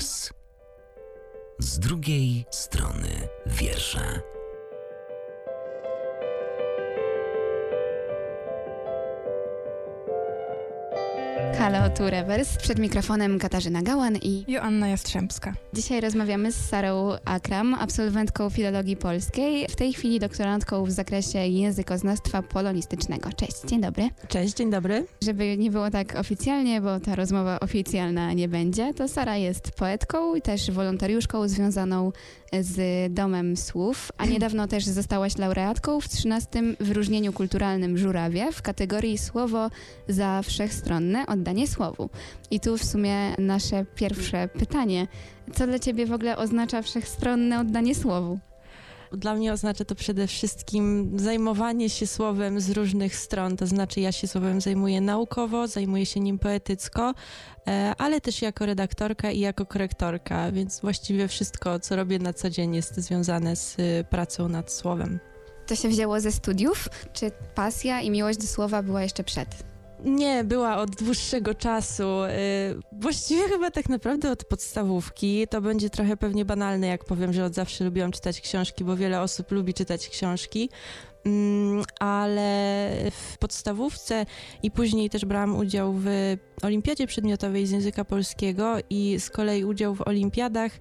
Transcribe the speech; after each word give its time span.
Z 0.00 1.78
drugiej 1.78 2.44
strony 2.50 3.28
wiersza. 3.46 4.20
Halo, 11.60 11.90
tu 11.90 12.10
Rewers. 12.10 12.56
Przed 12.56 12.78
mikrofonem 12.78 13.38
Katarzyna 13.38 13.82
Gałan 13.82 14.16
i 14.16 14.44
Joanna 14.48 14.88
Jastrzębska. 14.88 15.54
dzisiaj 15.72 16.00
rozmawiamy 16.00 16.52
z 16.52 16.56
Sarą 16.56 17.10
Akram, 17.24 17.74
absolwentką 17.74 18.50
filologii 18.50 18.96
polskiej, 18.96 19.66
w 19.68 19.76
tej 19.76 19.92
chwili 19.92 20.18
doktorantką 20.20 20.84
w 20.84 20.90
zakresie 20.90 21.38
językoznawstwa 21.38 22.42
polonistycznego. 22.42 23.32
Cześć, 23.32 23.56
dzień 23.66 23.80
dobry. 23.80 24.08
Cześć, 24.28 24.54
dzień 24.54 24.70
dobry. 24.70 25.06
Żeby 25.22 25.56
nie 25.56 25.70
było 25.70 25.90
tak 25.90 26.16
oficjalnie, 26.16 26.80
bo 26.80 27.00
ta 27.00 27.14
rozmowa 27.14 27.60
oficjalna 27.60 28.32
nie 28.32 28.48
będzie, 28.48 28.94
to 28.94 29.08
Sara 29.08 29.36
jest 29.36 29.70
poetką 29.70 30.34
i 30.34 30.42
też 30.42 30.70
wolontariuszką 30.70 31.48
związaną 31.48 32.12
z 32.60 33.12
Domem 33.14 33.56
Słów, 33.56 34.12
a 34.18 34.26
niedawno 34.32 34.68
też 34.68 34.84
zostałaś 34.84 35.38
laureatką 35.38 36.00
w 36.00 36.08
13. 36.08 36.48
wyróżnieniu 36.80 37.32
kulturalnym 37.32 37.98
Żurawie 37.98 38.52
w 38.52 38.62
kategorii 38.62 39.18
Słowo 39.18 39.70
za 40.08 40.42
wszechstronne 40.42 41.26
oddanie 41.26 41.49
słowu. 41.66 42.10
I 42.50 42.60
tu 42.60 42.78
w 42.78 42.84
sumie 42.84 43.34
nasze 43.38 43.84
pierwsze 43.94 44.48
pytanie. 44.48 45.06
Co 45.54 45.66
dla 45.66 45.78
ciebie 45.78 46.06
w 46.06 46.12
ogóle 46.12 46.36
oznacza 46.36 46.82
wszechstronne 46.82 47.60
oddanie 47.60 47.94
słowu? 47.94 48.38
Dla 49.12 49.34
mnie 49.34 49.52
oznacza 49.52 49.84
to 49.84 49.94
przede 49.94 50.26
wszystkim 50.26 51.12
zajmowanie 51.16 51.90
się 51.90 52.06
słowem 52.06 52.60
z 52.60 52.70
różnych 52.70 53.16
stron. 53.16 53.56
To 53.56 53.66
znaczy, 53.66 54.00
ja 54.00 54.12
się 54.12 54.28
słowem 54.28 54.60
zajmuję 54.60 55.00
naukowo, 55.00 55.66
zajmuję 55.66 56.06
się 56.06 56.20
nim 56.20 56.38
poetycko, 56.38 57.14
e, 57.66 57.94
ale 57.98 58.20
też 58.20 58.42
jako 58.42 58.66
redaktorka 58.66 59.30
i 59.30 59.40
jako 59.40 59.66
korektorka, 59.66 60.52
więc 60.52 60.80
właściwie 60.80 61.28
wszystko, 61.28 61.78
co 61.78 61.96
robię 61.96 62.18
na 62.18 62.32
co 62.32 62.50
dzień, 62.50 62.74
jest 62.74 62.94
związane 62.94 63.56
z 63.56 63.78
y, 63.78 64.04
pracą 64.10 64.48
nad 64.48 64.72
słowem. 64.72 65.20
To 65.66 65.76
się 65.76 65.88
wzięło 65.88 66.20
ze 66.20 66.32
studiów? 66.32 66.88
Czy 67.12 67.30
pasja 67.54 68.00
i 68.00 68.10
miłość 68.10 68.38
do 68.38 68.46
słowa 68.46 68.82
była 68.82 69.02
jeszcze 69.02 69.24
przed? 69.24 69.69
Nie, 70.04 70.44
była 70.44 70.76
od 70.76 70.90
dłuższego 70.96 71.54
czasu. 71.54 72.24
y, 72.24 72.30
Właściwie 72.92 73.48
chyba 73.48 73.70
tak 73.70 73.88
naprawdę 73.88 74.30
od 74.30 74.44
podstawówki. 74.44 75.48
To 75.48 75.60
będzie 75.60 75.90
trochę 75.90 76.16
pewnie 76.16 76.44
banalne, 76.44 76.86
jak 76.86 77.04
powiem, 77.04 77.32
że 77.32 77.44
od 77.44 77.54
zawsze 77.54 77.84
lubiłam 77.84 78.12
czytać 78.12 78.40
książki, 78.40 78.84
bo 78.84 78.96
wiele 78.96 79.20
osób 79.20 79.50
lubi 79.50 79.74
czytać 79.74 80.08
książki. 80.08 80.70
Mm, 81.24 81.84
Ale 82.00 82.90
w 83.10 83.38
podstawówce 83.38 84.26
i 84.62 84.70
później 84.70 85.10
też 85.10 85.24
brałam 85.24 85.56
udział 85.56 85.94
w 85.94 86.06
olimpiadzie 86.62 87.06
przedmiotowej 87.06 87.66
z 87.66 87.70
języka 87.70 88.04
polskiego 88.04 88.76
i 88.90 89.20
z 89.20 89.30
kolei 89.30 89.64
udział 89.64 89.94
w 89.94 90.08
olimpiadach 90.08 90.72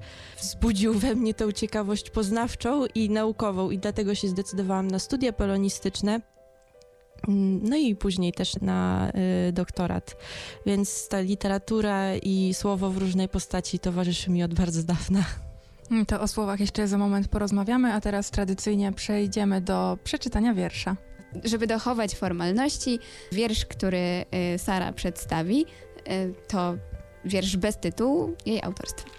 wzbudził 0.42 0.94
we 0.94 1.16
mnie 1.16 1.34
tą 1.34 1.52
ciekawość 1.52 2.10
poznawczą 2.10 2.86
i 2.96 3.10
naukową 3.10 3.70
i 3.70 3.78
dlatego 3.78 4.16
się 4.16 4.28
zdecydowałam 4.28 4.88
na 4.88 5.00
studia 5.00 5.34
polonistyczne. 5.34 6.39
No 7.28 7.76
i 7.78 7.96
później 7.96 8.34
też 8.34 8.56
na 8.62 9.12
y, 9.50 9.52
doktorat. 9.52 10.16
Więc 10.66 11.08
ta 11.08 11.20
literatura 11.20 12.16
i 12.16 12.54
słowo 12.54 12.90
w 12.90 12.98
różnej 12.98 13.30
postaci 13.30 13.80
towarzyszy 13.80 14.32
mi 14.32 14.44
od 14.44 14.54
bardzo 14.54 14.84
dawna. 14.84 15.24
Mm, 15.92 16.06
To 16.06 16.22
o 16.22 16.28
słowach 16.28 16.60
jeszcze 16.60 16.88
za 16.88 16.98
moment 16.98 17.28
porozmawiamy, 17.28 17.94
a 17.94 18.02
teraz 18.02 18.32
tradycyjnie 18.32 18.92
przejdziemy 18.92 19.62
do 19.62 19.98
przeczytania 20.04 20.54
wiersza. 20.54 20.96
Żeby 21.44 21.68
dochować 21.68 22.16
formalności, 22.16 23.00
wiersz, 23.32 23.66
który 23.66 24.26
y, 24.56 24.60
Sara 24.60 24.94
przedstawi, 24.94 25.66
y, 26.12 26.34
to 26.48 26.76
wiersz 27.26 27.58
bez 27.58 27.78
tytułu, 27.78 28.34
jej 28.46 28.62
autorstwa. 28.64 29.10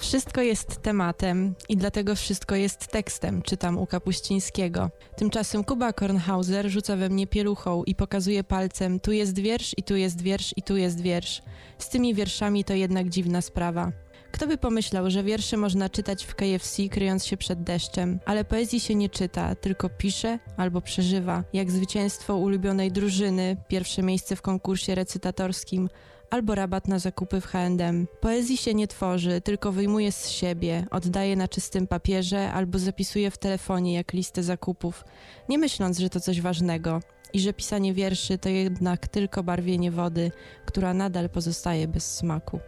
Wszystko 0.00 0.40
jest 0.40 0.82
tematem 0.82 1.54
i 1.68 1.76
dlatego 1.76 2.14
wszystko 2.14 2.54
jest 2.54 2.86
tekstem, 2.86 3.42
czytam 3.42 3.78
u 3.78 3.86
Kapuścińskiego. 3.86 4.90
Tymczasem 5.16 5.64
Kuba 5.64 5.92
Kornhauser 5.92 6.70
rzuca 6.70 6.96
we 6.96 7.08
mnie 7.08 7.26
pieluchą 7.26 7.84
i 7.84 7.94
pokazuje 7.94 8.44
palcem 8.44 9.00
tu 9.00 9.12
jest 9.12 9.38
wiersz 9.38 9.74
i 9.76 9.82
tu 9.82 9.96
jest 9.96 10.22
wiersz 10.22 10.54
i 10.56 10.62
tu 10.62 10.76
jest 10.76 11.00
wiersz. 11.00 11.42
Z 11.78 11.88
tymi 11.88 12.14
wierszami 12.14 12.64
to 12.64 12.74
jednak 12.74 13.08
dziwna 13.08 13.40
sprawa. 13.40 13.92
Kto 14.32 14.46
by 14.46 14.58
pomyślał, 14.58 15.10
że 15.10 15.22
wiersze 15.22 15.56
można 15.56 15.88
czytać 15.88 16.24
w 16.24 16.34
KFC, 16.34 16.88
kryjąc 16.88 17.26
się 17.26 17.36
przed 17.36 17.62
deszczem, 17.62 18.20
ale 18.26 18.44
poezji 18.44 18.80
się 18.80 18.94
nie 18.94 19.08
czyta, 19.08 19.54
tylko 19.54 19.88
pisze 19.88 20.38
albo 20.56 20.80
przeżywa, 20.80 21.44
jak 21.52 21.70
zwycięstwo 21.70 22.36
ulubionej 22.36 22.92
drużyny, 22.92 23.56
pierwsze 23.68 24.02
miejsce 24.02 24.36
w 24.36 24.42
konkursie 24.42 24.94
recytatorskim, 24.94 25.88
albo 26.30 26.54
rabat 26.54 26.88
na 26.88 26.98
zakupy 26.98 27.40
w 27.40 27.46
H&M. 27.46 28.06
Poezji 28.20 28.56
się 28.56 28.74
nie 28.74 28.88
tworzy, 28.88 29.40
tylko 29.40 29.72
wyjmuje 29.72 30.12
z 30.12 30.28
siebie, 30.28 30.86
oddaje 30.90 31.36
na 31.36 31.48
czystym 31.48 31.86
papierze 31.86 32.52
albo 32.52 32.78
zapisuje 32.78 33.30
w 33.30 33.38
telefonie 33.38 33.94
jak 33.94 34.12
listę 34.12 34.42
zakupów, 34.42 35.04
nie 35.48 35.58
myśląc, 35.58 35.98
że 35.98 36.10
to 36.10 36.20
coś 36.20 36.40
ważnego 36.40 37.00
i 37.32 37.40
że 37.40 37.52
pisanie 37.52 37.94
wierszy 37.94 38.38
to 38.38 38.48
jednak 38.48 39.08
tylko 39.08 39.42
barwienie 39.42 39.90
wody, 39.90 40.32
która 40.66 40.94
nadal 40.94 41.30
pozostaje 41.30 41.88
bez 41.88 42.16
smaku. 42.16 42.60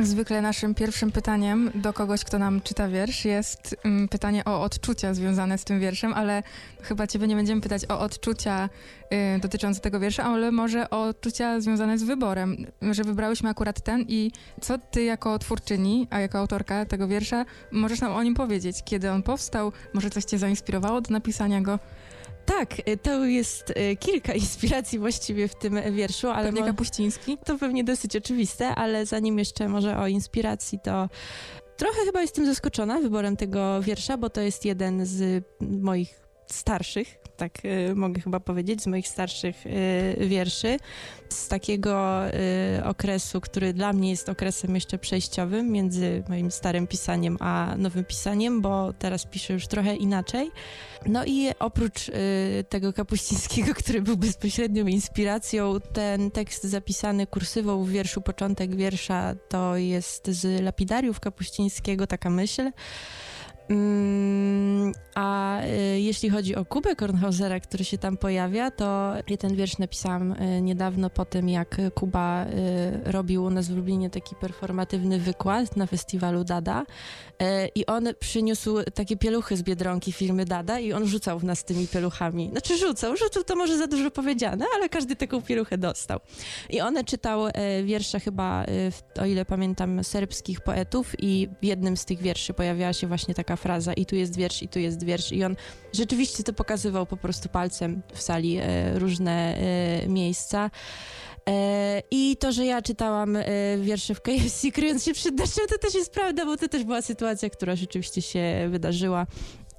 Zwykle 0.00 0.42
naszym 0.42 0.74
pierwszym 0.74 1.12
pytaniem 1.12 1.70
do 1.74 1.92
kogoś, 1.92 2.24
kto 2.24 2.38
nam 2.38 2.60
czyta 2.60 2.88
wiersz, 2.88 3.24
jest 3.24 3.76
mm, 3.84 4.08
pytanie 4.08 4.44
o 4.44 4.62
odczucia 4.62 5.14
związane 5.14 5.58
z 5.58 5.64
tym 5.64 5.80
wierszem, 5.80 6.14
ale 6.14 6.42
chyba 6.82 7.06
ciebie 7.06 7.26
nie 7.26 7.36
będziemy 7.36 7.60
pytać 7.60 7.82
o 7.88 8.00
odczucia 8.00 8.68
y, 9.36 9.40
dotyczące 9.40 9.80
tego 9.80 10.00
wiersza, 10.00 10.24
ale 10.24 10.52
może 10.52 10.90
o 10.90 11.02
odczucia 11.02 11.60
związane 11.60 11.98
z 11.98 12.02
wyborem, 12.02 12.56
że 12.90 13.04
wybrałyśmy 13.04 13.48
akurat 13.48 13.80
ten 13.80 14.04
i 14.08 14.30
co 14.60 14.78
ty 14.78 15.04
jako 15.04 15.38
twórczyni, 15.38 16.06
a 16.10 16.20
jako 16.20 16.38
autorka 16.38 16.84
tego 16.84 17.08
wiersza, 17.08 17.44
możesz 17.72 18.00
nam 18.00 18.12
o 18.12 18.22
nim 18.22 18.34
powiedzieć? 18.34 18.82
Kiedy 18.84 19.10
on 19.10 19.22
powstał? 19.22 19.72
Może 19.92 20.10
coś 20.10 20.24
cię 20.24 20.38
zainspirowało 20.38 21.00
do 21.00 21.12
napisania 21.12 21.60
go? 21.60 21.78
Tak, 22.46 22.88
y, 22.88 22.96
to 22.96 23.24
jest 23.24 23.70
y, 23.70 23.96
kilka 23.96 24.32
inspiracji 24.44 24.98
właściwie 24.98 25.48
w 25.48 25.54
tym 25.54 25.78
wierszu, 25.92 26.30
ale 26.30 26.46
Pewnie 26.52 26.64
Kapuściński? 26.64 27.38
to 27.44 27.58
pewnie 27.58 27.84
dosyć 27.84 28.16
oczywiste, 28.16 28.68
ale 28.68 29.06
zanim 29.06 29.38
jeszcze 29.38 29.68
może 29.68 29.98
o 29.98 30.06
inspiracji, 30.06 30.78
to 30.84 31.08
trochę 31.76 32.04
chyba 32.04 32.20
jestem 32.20 32.46
zaskoczona 32.46 32.98
wyborem 33.00 33.36
tego 33.36 33.82
wiersza, 33.82 34.16
bo 34.16 34.30
to 34.30 34.40
jest 34.40 34.64
jeden 34.64 35.06
z 35.06 35.44
moich 35.60 36.20
starszych, 36.46 37.21
tak 37.42 37.64
y, 37.64 37.94
mogę 37.94 38.20
chyba 38.20 38.40
powiedzieć, 38.40 38.82
z 38.82 38.86
moich 38.86 39.08
starszych 39.08 39.66
y, 39.66 40.26
wierszy, 40.28 40.76
z 41.28 41.48
takiego 41.48 42.26
y, 42.28 42.84
okresu, 42.84 43.40
który 43.40 43.72
dla 43.72 43.92
mnie 43.92 44.10
jest 44.10 44.28
okresem 44.28 44.74
jeszcze 44.74 44.98
przejściowym 44.98 45.70
między 45.70 46.22
moim 46.28 46.50
starym 46.50 46.86
pisaniem 46.86 47.36
a 47.40 47.74
nowym 47.78 48.04
pisaniem, 48.04 48.60
bo 48.60 48.92
teraz 48.92 49.26
piszę 49.26 49.52
już 49.52 49.66
trochę 49.66 49.96
inaczej. 49.96 50.50
No 51.06 51.24
i 51.24 51.50
oprócz 51.58 52.10
tego 52.68 52.92
Kapuścińskiego, 52.92 53.74
który 53.74 54.02
był 54.02 54.16
bezpośrednią 54.16 54.86
inspiracją, 54.86 55.80
ten 55.92 56.30
tekst 56.30 56.64
zapisany 56.64 57.26
kursywą 57.26 57.84
w 57.84 57.90
wierszu 57.90 58.20
Początek 58.20 58.76
wiersza 58.76 59.34
to 59.48 59.76
jest 59.76 60.30
z 60.30 60.62
Lapidariów 60.62 61.20
Kapuścińskiego, 61.20 62.06
taka 62.06 62.30
myśl. 62.30 62.70
Mm, 63.68 64.92
a 65.14 65.60
y, 65.64 66.00
jeśli 66.00 66.30
chodzi 66.30 66.56
o 66.56 66.64
Kubę 66.64 66.96
Kornhausera, 66.96 67.60
który 67.60 67.84
się 67.84 67.98
tam 67.98 68.16
pojawia, 68.16 68.70
to 68.70 69.12
ja 69.28 69.36
ten 69.36 69.56
wiersz 69.56 69.78
napisałam 69.78 70.32
y, 70.32 70.62
niedawno 70.62 71.10
po 71.10 71.24
tym, 71.24 71.48
jak 71.48 71.76
Kuba 71.94 72.46
y, 72.46 73.12
robił 73.12 73.44
u 73.44 73.50
nas 73.50 73.68
w 73.68 73.76
Lublinie 73.76 74.10
taki 74.10 74.36
performatywny 74.36 75.18
wykład 75.18 75.76
na 75.76 75.86
festiwalu 75.86 76.44
Dada 76.44 76.86
i 77.74 77.86
on 77.86 78.08
przyniósł 78.18 78.82
takie 78.94 79.16
pieluchy 79.16 79.56
z 79.56 79.62
Biedronki 79.62 80.12
firmy 80.12 80.44
Dada 80.44 80.80
i 80.80 80.92
on 80.92 81.06
rzucał 81.06 81.38
w 81.38 81.44
nas 81.44 81.64
tymi 81.64 81.88
pieluchami. 81.88 82.50
Znaczy 82.50 82.78
rzucał, 82.78 83.16
rzucał 83.16 83.44
to 83.44 83.56
może 83.56 83.78
za 83.78 83.86
dużo 83.86 84.10
powiedziane, 84.10 84.64
ale 84.76 84.88
każdy 84.88 85.16
taką 85.16 85.42
pieluchę 85.42 85.78
dostał. 85.78 86.20
I 86.70 86.80
one 86.80 87.04
czytał 87.04 87.44
wiersze 87.84 88.20
chyba, 88.20 88.64
o 89.20 89.26
ile 89.26 89.44
pamiętam, 89.44 90.04
serbskich 90.04 90.60
poetów 90.60 91.14
i 91.18 91.48
w 91.62 91.64
jednym 91.64 91.96
z 91.96 92.04
tych 92.04 92.18
wierszy 92.18 92.54
pojawiała 92.54 92.92
się 92.92 93.06
właśnie 93.06 93.34
taka 93.34 93.51
fraza 93.56 93.92
i 93.92 94.06
tu 94.06 94.16
jest 94.16 94.36
wiersz, 94.36 94.62
i 94.62 94.68
tu 94.68 94.78
jest 94.78 95.04
wiersz 95.04 95.32
i 95.32 95.44
on 95.44 95.56
rzeczywiście 95.92 96.42
to 96.42 96.52
pokazywał 96.52 97.06
po 97.06 97.16
prostu 97.16 97.48
palcem 97.48 98.02
w 98.14 98.22
sali 98.22 98.58
e, 98.58 98.98
różne 98.98 99.56
e, 99.56 100.08
miejsca. 100.08 100.70
E, 101.48 102.02
I 102.10 102.36
to, 102.36 102.52
że 102.52 102.66
ja 102.66 102.82
czytałam 102.82 103.38
wiersze 103.80 104.14
w 104.14 104.20
KFC 104.20 104.70
kryjąc 104.70 105.04
się 105.04 105.12
przed 105.12 105.34
deszczem, 105.34 105.66
to 105.68 105.78
też 105.78 105.94
jest 105.94 106.12
prawda, 106.12 106.44
bo 106.44 106.56
to 106.56 106.68
też 106.68 106.84
była 106.84 107.02
sytuacja, 107.02 107.50
która 107.50 107.76
rzeczywiście 107.76 108.22
się 108.22 108.68
wydarzyła. 108.70 109.26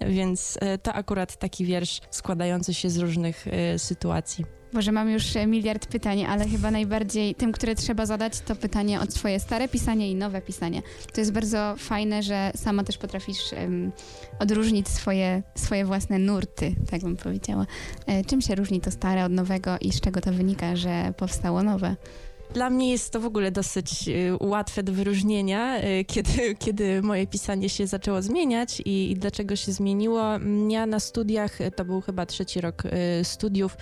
Więc 0.08 0.58
to 0.84 0.94
akurat 0.94 1.38
taki 1.38 1.66
wiersz 1.66 2.02
składający 2.12 2.74
się 2.74 2.90
z 2.90 2.98
różnych 2.98 3.46
sytuacji. 3.78 4.63
Boże, 4.74 4.92
mam 4.92 5.10
już 5.10 5.24
miliard 5.48 5.88
pytań, 5.88 6.26
ale 6.26 6.48
chyba 6.48 6.72
najbardziej 6.72 7.36
tym, 7.36 7.52
które 7.52 7.76
trzeba 7.76 8.06
zadać, 8.06 8.40
to 8.40 8.56
pytanie 8.56 9.02
o 9.02 9.08
twoje 9.08 9.40
stare 9.40 9.68
pisanie 9.68 10.12
i 10.12 10.16
nowe 10.16 10.42
pisanie. 10.42 10.82
To 11.14 11.22
jest 11.22 11.32
bardzo 11.32 11.76
fajne, 11.78 12.24
że 12.24 12.52
sama 12.56 12.84
też 12.84 12.98
potrafisz 12.98 13.54
em, 13.54 13.92
odróżnić 14.40 14.88
swoje, 14.88 15.44
swoje 15.56 15.86
własne 15.86 16.20
nurty, 16.20 16.76
tak 16.92 17.02
bym 17.02 17.18
powiedziała. 17.18 17.66
E, 18.06 18.26
czym 18.26 18.42
się 18.42 18.56
różni 18.56 18.82
to 18.82 18.92
stare 18.92 19.26
od 19.26 19.32
nowego 19.32 19.78
i 19.82 19.92
z 19.92 20.02
czego 20.02 20.22
to 20.22 20.34
wynika, 20.34 20.76
że 20.76 21.14
powstało 21.18 21.64
nowe? 21.64 21.96
Dla 22.54 22.70
mnie 22.70 22.92
jest 22.92 23.12
to 23.12 23.20
w 23.20 23.26
ogóle 23.26 23.52
dosyć 23.52 24.08
y, 24.08 24.38
łatwe 24.40 24.84
do 24.84 24.94
wyróżnienia, 24.94 25.84
y, 25.84 26.06
kiedy, 26.06 26.56
kiedy 26.66 27.02
moje 27.02 27.28
pisanie 27.28 27.70
się 27.70 27.88
zaczęło 27.88 28.22
zmieniać 28.22 28.80
i, 28.80 29.12
i 29.12 29.16
dlaczego 29.16 29.56
się 29.56 29.72
zmieniło. 29.72 30.24
Ja 30.70 30.86
na 30.86 31.00
studiach, 31.00 31.62
y, 31.62 31.72
to 31.72 31.86
był 31.86 32.02
chyba 32.02 32.26
trzeci 32.26 32.62
rok 32.62 32.84
studiów, 33.24 33.78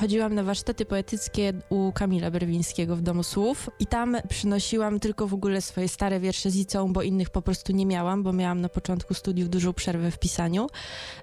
chodziłam 0.00 0.34
na 0.34 0.42
warsztaty 0.42 0.84
poetyckie 0.84 1.52
u 1.68 1.92
Kamila 1.92 2.30
Berwińskiego 2.30 2.96
w 2.96 3.02
Domu 3.02 3.22
Słów 3.22 3.70
i 3.78 3.86
tam 3.86 4.16
przynosiłam 4.28 5.00
tylko 5.00 5.26
w 5.26 5.34
ogóle 5.34 5.60
swoje 5.60 5.88
stare 5.88 6.20
wiersze 6.20 6.50
z 6.50 6.56
liceum, 6.56 6.92
bo 6.92 7.02
innych 7.02 7.30
po 7.30 7.42
prostu 7.42 7.72
nie 7.72 7.86
miałam, 7.86 8.22
bo 8.22 8.32
miałam 8.32 8.60
na 8.60 8.68
początku 8.68 9.14
studiów 9.14 9.50
dużą 9.50 9.72
przerwę 9.72 10.10
w 10.10 10.18
pisaniu. 10.18 10.66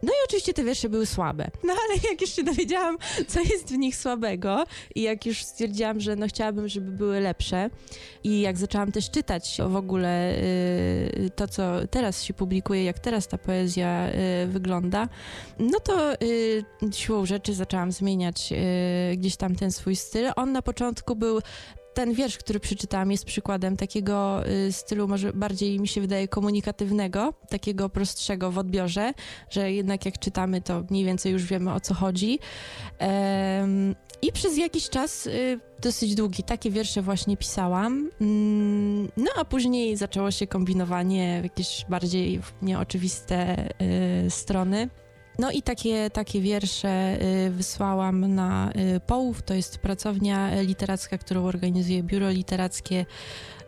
No 0.04 0.10
i 0.10 0.16
oczywiście 0.28 0.54
te 0.54 0.64
wiersze 0.64 0.90
były 0.90 1.06
słabe. 1.06 1.50
No 1.70 1.74
ale 1.74 2.00
jak 2.12 2.22
już 2.22 2.30
się 2.30 2.44
dowiedziałam, 2.44 2.98
co 3.28 3.40
jest 3.40 3.68
w 3.68 3.78
nich 3.78 3.96
słabego 3.96 4.64
i 4.96 5.02
jak 5.02 5.26
już 5.26 5.44
stwierdziłam, 5.44 6.00
że 6.00 6.16
no 6.16 6.28
chciałabym, 6.28 6.68
żeby 6.68 6.89
były 6.90 7.20
lepsze 7.20 7.70
i 8.24 8.42
jak 8.42 8.58
zaczęłam 8.58 8.92
też 8.92 9.12
czytać 9.12 9.58
w 9.68 9.76
ogóle 9.76 10.34
y, 10.38 11.32
to, 11.36 11.48
co 11.48 11.88
teraz 11.88 12.24
się 12.24 12.34
publikuje, 12.34 12.84
jak 12.84 13.00
teraz 13.00 13.28
ta 13.28 13.38
poezja 13.38 14.10
y, 14.44 14.48
wygląda, 14.48 15.10
no 15.60 15.80
to 15.80 16.14
y, 16.14 16.64
siłą 16.92 17.26
rzeczy 17.26 17.54
zaczęłam 17.54 17.92
zmieniać 17.92 18.54
gdzieś 19.18 19.36
tam 19.36 19.56
ten 19.56 19.72
swój 19.72 19.96
styl. 19.96 20.32
On 20.36 20.52
na 20.52 20.62
początku 20.62 21.16
był 21.16 21.40
ten 21.94 22.14
wiersz, 22.14 22.38
który 22.38 22.60
przeczytałam, 22.60 23.12
jest 23.12 23.26
przykładem 23.26 23.78
takiego 23.78 24.42
stylu, 24.72 25.08
może 25.08 25.34
bardziej 25.34 25.80
mi 25.80 25.88
się 25.88 26.02
wydaje 26.02 26.28
komunikatywnego, 26.28 27.34
takiego 27.50 27.90
prostszego 27.90 28.52
w 28.52 28.58
odbiorze, 28.58 29.14
że 29.50 29.72
jednak 29.72 30.06
jak 30.06 30.20
czytamy, 30.20 30.62
to 30.62 30.84
mniej 30.90 31.06
więcej 31.06 31.32
już 31.32 31.46
wiemy 31.46 31.74
o 31.74 31.80
co 31.80 31.94
chodzi. 31.94 32.40
Em, 33.00 33.96
I 34.22 34.32
przez 34.32 34.58
jakiś 34.58 34.90
czas, 34.90 35.28
y, 35.28 35.60
dosyć 35.82 36.16
długi, 36.16 36.44
takie 36.44 36.72
wiersze 36.72 37.02
właśnie 37.02 37.38
pisałam. 37.38 38.10
Mm, 38.22 39.10
No 39.18 39.32
a 39.36 39.46
później 39.46 39.98
zaczęło 39.98 40.32
się 40.32 40.48
kombinowanie 40.48 41.40
w 41.42 41.44
jakieś 41.44 41.86
bardziej 41.90 42.42
nieoczywiste 42.62 43.68
y, 44.26 44.30
strony. 44.30 44.90
No 45.40 45.52
i 45.52 45.62
takie, 45.62 46.10
takie 46.10 46.42
wiersze 46.42 47.18
y, 47.48 47.50
wysłałam 47.52 48.36
na 48.36 48.72
Połów, 49.08 49.42
to 49.42 49.54
jest 49.54 49.78
pracownia 49.78 50.62
literacka, 50.62 51.18
którą 51.18 51.46
organizuje 51.46 52.04
biuro 52.04 52.30
literackie. 52.30 53.06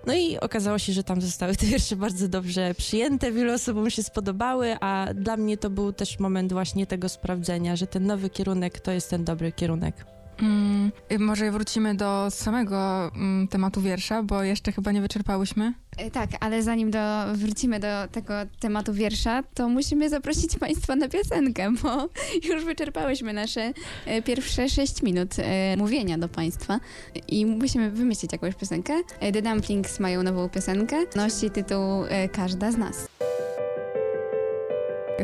No 0.07 0.13
i 0.13 0.39
okazało 0.39 0.80
się, 0.80 0.94
że 0.94 1.03
tam 1.03 1.21
zostały 1.21 1.56
te 1.56 1.65
wiersze 1.65 1.95
bardzo 1.95 2.27
dobrze 2.27 2.74
przyjęte, 2.77 3.31
wielu 3.31 3.53
osobom 3.53 3.89
się 3.89 4.03
spodobały, 4.03 4.75
a 4.80 5.07
dla 5.15 5.38
mnie 5.38 5.57
to 5.57 5.69
był 5.69 5.94
też 5.94 6.19
moment 6.19 6.53
właśnie 6.53 6.88
tego 6.88 7.09
sprawdzenia, 7.09 7.75
że 7.75 7.88
ten 7.88 8.06
nowy 8.06 8.30
kierunek 8.30 8.80
to 8.80 8.92
jest 8.92 9.09
ten 9.09 9.24
dobry 9.24 9.51
kierunek. 9.51 10.06
Mm, 10.42 10.92
y, 11.12 11.20
może 11.20 11.52
wrócimy 11.52 11.96
do 11.96 12.28
samego 12.30 13.12
mm, 13.16 13.48
tematu 13.48 13.82
wiersza, 13.82 14.24
bo 14.24 14.44
jeszcze 14.44 14.72
chyba 14.72 14.92
nie 14.92 15.02
wyczerpałyśmy. 15.02 15.74
E, 15.98 16.12
Tak, 16.12 16.30
ale 16.40 16.64
zanim 16.64 16.92
do, 16.92 17.00
wrócimy 17.34 17.80
do 17.80 18.08
tego 18.12 18.34
tematu 18.60 18.94
wiersza, 18.94 19.44
to 19.54 19.70
musimy 19.70 20.10
zaprosić 20.10 20.58
Państwa 20.60 20.96
na 20.96 21.08
piosenkę, 21.08 21.72
bo 21.84 22.10
już 22.50 22.66
wyczerpałyśmy 22.66 23.34
nasze 23.34 23.74
e, 24.06 24.22
pierwsze 24.22 24.70
sześć 24.70 25.02
minut 25.02 25.36
e, 25.40 25.78
mówienia 25.78 26.18
do 26.18 26.30
Państwa 26.30 26.80
i 27.28 27.46
musimy 27.46 27.92
wymyślić 27.92 28.32
jakąś 28.32 28.56
piosenkę. 28.56 28.94
The 29.20 29.42
Dumplings 29.42 30.00
mają 30.00 30.24
nową 30.24 30.50
piosenkę, 30.50 30.98
nosi 31.16 31.50
tytuł 31.50 32.04
Każda 32.32 32.72
z 32.72 32.78
nas. 32.78 33.08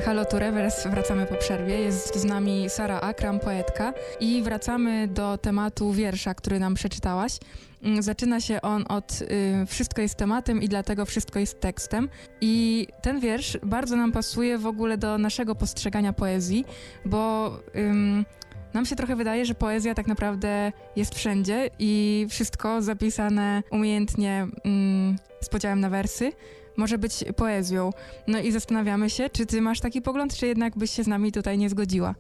Halo 0.06 0.26
tu 0.26 0.40
Rewers, 0.40 0.88
wracamy 0.88 1.26
po 1.26 1.36
przerwie. 1.36 1.80
Jest 1.80 2.16
z 2.16 2.24
nami 2.24 2.70
Sara 2.70 3.02
Akram, 3.02 3.40
poetka 3.40 3.94
i 4.20 4.42
wracamy 4.44 5.08
do 5.08 5.38
tematu 5.38 5.92
wiersza, 5.92 6.34
który 6.34 6.60
nam 6.60 6.74
przeczytałaś. 6.74 7.38
Mm, 7.84 8.04
Zaczyna 8.04 8.42
się 8.42 8.62
on 8.62 8.86
od 8.90 9.22
y, 9.22 9.66
wszystko 9.66 10.02
jest 10.02 10.16
tematem 10.16 10.62
i 10.62 10.70
dlatego 10.70 11.06
wszystko 11.06 11.40
jest 11.40 11.60
tekstem. 11.60 12.10
I 12.42 12.88
ten 13.02 13.20
wiersz 13.20 13.58
bardzo 13.64 13.96
nam 13.96 14.12
pasuje 14.12 14.58
w 14.58 14.66
ogóle 14.68 14.98
do 14.98 15.18
naszego 15.18 15.56
postrzegania 15.56 16.14
poezji, 16.14 16.66
bo 17.06 17.52
nam 18.74 18.86
się 18.86 18.96
trochę 18.96 19.16
wydaje, 19.16 19.46
że 19.46 19.56
poezja 19.56 19.96
tak 19.96 20.08
naprawdę 20.08 20.72
jest 20.96 21.16
wszędzie 21.16 21.70
i 21.80 22.26
wszystko 22.30 22.82
zapisane 22.82 23.64
umiejętnie 23.72 24.48
ym, 24.66 25.16
z 25.42 25.50
podziałem 25.50 25.80
na 25.80 25.90
wersy 25.90 26.32
może 26.78 26.98
być 26.98 27.26
poezją. 27.36 27.90
No 28.28 28.40
i 28.40 28.52
zastanawiamy 28.52 29.10
się, 29.10 29.30
czy 29.30 29.46
ty 29.46 29.62
masz 29.62 29.80
taki 29.80 30.02
pogląd, 30.02 30.36
czy 30.36 30.48
jednak 30.48 30.78
byś 30.78 30.92
się 30.92 31.04
z 31.04 31.08
nami 31.08 31.32
tutaj 31.32 31.58
nie 31.58 31.70
zgodziła? 31.70 32.16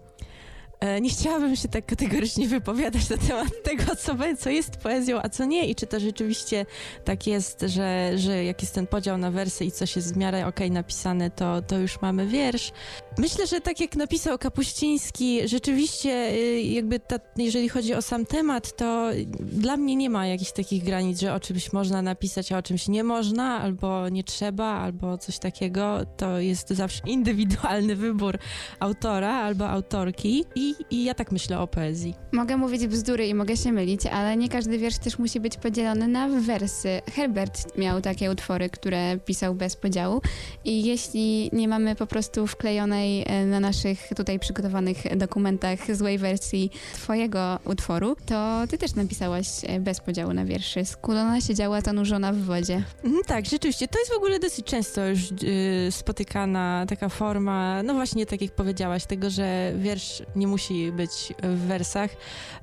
E, 0.79 1.01
Nie 1.01 1.09
chciałabym 1.09 1.55
się 1.55 1.67
tak 1.67 1.85
kategorycznie 1.85 2.47
wypowiadać 2.47 3.09
na 3.09 3.17
temat 3.17 3.63
tego, 3.63 3.95
co, 3.95 4.15
co 4.39 4.49
jest 4.49 4.77
poezją, 4.77 5.19
a 5.23 5.29
co 5.29 5.45
nie, 5.45 5.67
i 5.69 5.75
czy 5.75 5.87
to 5.87 5.99
rzeczywiście 5.99 6.65
tak 7.05 7.27
jest, 7.27 7.61
że, 7.61 8.11
że 8.15 8.43
jak 8.43 8.61
jest 8.61 8.75
ten 8.75 8.87
podział 8.87 9.17
na 9.17 9.31
wersy 9.31 9.65
i 9.65 9.71
coś 9.71 9.95
jest 9.95 10.13
w 10.13 10.17
miarę 10.17 10.47
okej 10.47 10.71
napisane, 10.71 11.31
to, 11.31 11.61
to 11.61 11.77
już 11.79 12.01
mamy 12.01 12.27
wiersz. 12.27 12.71
Myślę, 13.17 13.47
że 13.47 13.61
tak 13.61 13.79
jak 13.79 13.95
napisał 13.95 14.37
Kapuściński, 14.37 15.47
rzeczywiście 15.47 16.31
y, 16.33 16.61
jakby 16.61 16.99
ta, 16.99 17.15
jeżeli 17.37 17.69
chodzi 17.69 17.93
o 17.93 18.01
sam 18.01 18.25
temat, 18.25 18.75
to 18.75 19.09
dla 19.39 19.77
mnie 19.77 19.95
nie 19.95 20.09
ma 20.09 20.27
jakichś 20.27 20.51
takich 20.51 20.83
granic, 20.83 21.19
że 21.19 21.33
o 21.33 21.39
czymś 21.39 21.73
można 21.73 22.01
napisać, 22.01 22.51
a 22.51 22.57
o 22.57 22.61
czymś 22.61 22.87
nie 22.87 23.03
można, 23.03 23.61
albo 23.61 24.09
nie 24.09 24.23
trzeba, 24.23 24.65
albo 24.65 25.17
coś 25.17 25.39
takiego. 25.39 25.99
To 26.17 26.39
jest 26.39 26.69
zawsze 26.69 27.01
indywidualny 27.05 27.95
wybór 27.95 28.37
autora 28.79 29.33
albo 29.33 29.69
autorki 29.69 30.45
i, 30.55 30.66
i 30.89 31.03
ja 31.03 31.13
tak 31.13 31.31
myślę 31.31 31.59
o 31.59 31.67
poezji. 31.67 32.15
Mogę 32.31 32.57
mówić 32.57 32.87
bzdury 32.87 33.27
i 33.27 33.33
mogę 33.33 33.57
się 33.57 33.71
mylić, 33.71 34.05
ale 34.05 34.37
nie 34.37 34.49
każdy 34.49 34.77
wiersz 34.77 34.97
też 34.97 35.19
musi 35.19 35.39
być 35.39 35.57
podzielony 35.57 36.07
na 36.07 36.27
wersy. 36.29 37.01
Herbert 37.15 37.77
miał 37.77 38.01
takie 38.01 38.31
utwory, 38.31 38.69
które 38.69 39.17
pisał 39.17 39.55
bez 39.55 39.75
podziału 39.75 40.21
i 40.65 40.85
jeśli 40.85 41.49
nie 41.53 41.67
mamy 41.67 41.95
po 41.95 42.07
prostu 42.07 42.47
wklejonej 42.47 43.23
e, 43.27 43.45
na 43.45 43.59
naszych 43.59 44.09
tutaj 44.17 44.39
przygotowanych 44.39 45.17
dokumentach 45.17 45.95
złej 45.95 46.17
wersji 46.17 46.71
twojego 46.93 47.59
utworu, 47.65 48.15
to 48.25 48.63
ty 48.69 48.77
też 48.77 48.95
napisałaś 48.95 49.47
e, 49.67 49.79
bez 49.79 49.99
podziału 49.99 50.33
na 50.33 50.45
wierszy. 50.45 50.85
Skulona 50.85 51.41
siedziała 51.41 51.81
zanurzona 51.81 52.33
w 52.33 52.37
wodzie. 52.37 52.83
Mhm, 53.03 53.23
Tak, 53.27 53.45
rzeczywiście. 53.45 53.87
To 53.87 53.99
jest 53.99 54.11
w 54.11 54.15
ogóle 54.17 54.39
dosyć 54.39 54.65
często 54.65 55.07
już 55.07 55.19
y, 55.31 55.91
spotykana 55.91 56.85
taka 56.89 57.09
forma, 57.09 57.83
no 57.83 57.93
właśnie 57.93 58.25
tak 58.25 58.41
jak 58.41 58.51
powiedziałaś, 58.51 59.05
tego, 59.05 59.29
że 59.29 59.73
wiersz 59.77 60.23
nie 60.35 60.47
musi 60.47 60.56
być 60.91 61.33
w 61.43 61.67
wersach. 61.67 62.11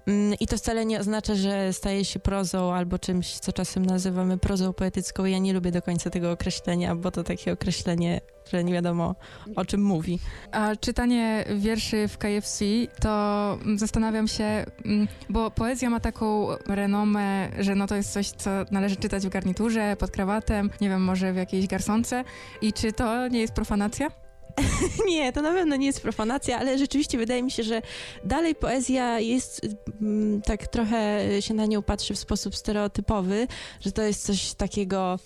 Mm, 0.07 0.35
I 0.41 0.47
to 0.47 0.57
wcale 0.57 0.87
nie 0.87 1.01
oznacza, 1.01 1.35
że 1.35 1.73
staje 1.73 2.05
się 2.05 2.19
prozą 2.19 2.75
albo 2.75 2.99
czymś, 2.99 3.33
co 3.39 3.53
czasem 3.53 3.87
nazywamy 3.87 4.39
prozą 4.39 4.73
poetycką. 4.73 5.25
Ja 5.25 5.39
nie 5.39 5.53
lubię 5.53 5.71
do 5.71 5.83
końca 5.83 6.11
tego 6.11 6.33
określenia, 6.33 6.95
bo 6.95 7.11
to 7.11 7.25
takie 7.25 7.53
określenie, 7.53 8.21
że 8.53 8.65
nie 8.65 8.73
wiadomo 8.73 9.15
o 9.57 9.65
czym 9.65 9.83
mówi. 9.83 10.19
A 10.53 10.77
czytanie 10.77 11.45
wierszy 11.57 12.09
w 12.09 12.19
KFC, 12.19 12.65
to 13.01 13.59
mm, 13.63 13.79
zastanawiam 13.79 14.29
się, 14.29 14.65
mm, 14.85 15.09
bo 15.31 15.51
poezja 15.51 15.91
ma 15.91 16.01
taką 16.01 16.49
renomę, 16.67 17.49
że 17.59 17.75
no 17.75 17.87
to 17.87 17.95
jest 17.97 18.13
coś, 18.13 18.31
co 18.31 18.51
należy 18.71 18.97
czytać 18.97 19.27
w 19.27 19.31
garniturze, 19.31 19.97
pod 19.99 20.11
krawatem, 20.11 20.71
nie 20.81 20.89
wiem, 20.89 21.03
może 21.03 21.33
w 21.33 21.37
jakiejś 21.37 21.67
garsonce. 21.67 22.25
I 22.63 22.73
czy 22.73 22.93
to 22.93 23.29
nie 23.29 23.41
jest 23.41 23.55
profanacja? 23.55 24.24
Nie, 25.09 25.33
to 25.33 25.43
na 25.43 25.53
pewno 25.53 25.77
nie 25.77 25.87
jest 25.87 26.01
profanacja, 26.01 26.59
ale 26.59 26.79
rzeczywiście 26.79 27.19
wydaje 27.19 27.43
mi 27.43 27.51
się, 27.51 27.63
że 27.63 27.83
dalej 28.25 28.55
poezja 28.55 29.21
jest 29.21 29.67
mm, 30.03 30.43
tak 30.43 30.67
trochę 30.67 31.21
się 31.41 31.55
na 31.55 31.67
nią 31.67 31.83
patrzy 31.83 32.15
w 32.15 32.19
sposób 32.19 32.57
stereotypowy, 32.57 33.47
że 33.81 33.93
to 33.93 34.03
jest 34.03 34.27
coś 34.27 34.55
takiego 34.55 35.19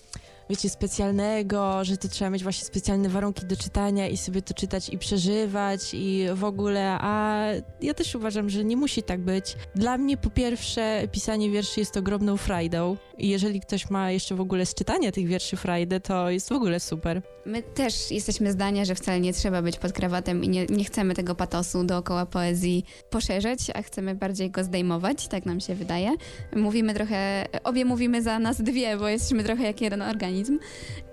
wiecie, 0.50 0.70
specjalnego, 0.70 1.84
że 1.84 1.96
to 1.96 2.08
trzeba 2.08 2.30
mieć 2.30 2.42
właśnie 2.42 2.64
specjalne 2.66 3.08
warunki 3.08 3.46
do 3.46 3.56
czytania 3.56 4.08
i 4.08 4.16
sobie 4.16 4.42
to 4.42 4.54
czytać 4.54 4.88
i 4.88 4.98
przeżywać 4.98 5.94
i 5.94 6.26
w 6.34 6.44
ogóle, 6.44 6.98
a 7.00 7.44
ja 7.80 7.94
też 7.94 8.14
uważam, 8.14 8.50
że 8.50 8.64
nie 8.64 8.76
musi 8.76 9.02
tak 9.02 9.20
być. 9.20 9.56
Dla 9.74 9.98
mnie 9.98 10.16
po 10.16 10.30
pierwsze 10.30 11.02
pisanie 11.12 11.50
wierszy 11.50 11.80
jest 11.80 11.96
ogromną 11.96 12.36
frajdą 12.36 12.96
i 13.18 13.28
jeżeli 13.28 13.60
ktoś 13.60 13.90
ma 13.90 14.10
jeszcze 14.10 14.34
w 14.34 14.40
ogóle 14.40 14.66
z 14.66 14.74
czytania 14.74 15.12
tych 15.12 15.26
wierszy 15.26 15.56
frajdę, 15.56 16.00
to 16.00 16.30
jest 16.30 16.48
w 16.48 16.52
ogóle 16.52 16.80
super. 16.80 17.22
My 17.46 17.62
też 17.62 18.10
jesteśmy 18.10 18.52
zdania, 18.52 18.84
że 18.84 18.94
wcale 18.94 19.20
nie 19.20 19.32
trzeba 19.32 19.62
być 19.62 19.76
pod 19.76 19.92
krawatem 19.92 20.44
i 20.44 20.48
nie, 20.48 20.66
nie 20.66 20.84
chcemy 20.84 21.14
tego 21.14 21.34
patosu 21.34 21.84
dookoła 21.84 22.26
poezji 22.26 22.84
poszerzać, 23.10 23.58
a 23.74 23.82
chcemy 23.82 24.14
bardziej 24.14 24.50
go 24.50 24.64
zdejmować, 24.64 25.28
tak 25.28 25.46
nam 25.46 25.60
się 25.60 25.74
wydaje. 25.74 26.10
Mówimy 26.56 26.94
trochę, 26.94 27.46
obie 27.64 27.84
mówimy 27.84 28.22
za 28.22 28.38
nas 28.38 28.62
dwie, 28.62 28.96
bo 28.96 29.08
jesteśmy 29.08 29.44
trochę 29.44 29.62
jak 29.62 29.80
jeden 29.80 30.02
organizm. 30.02 30.37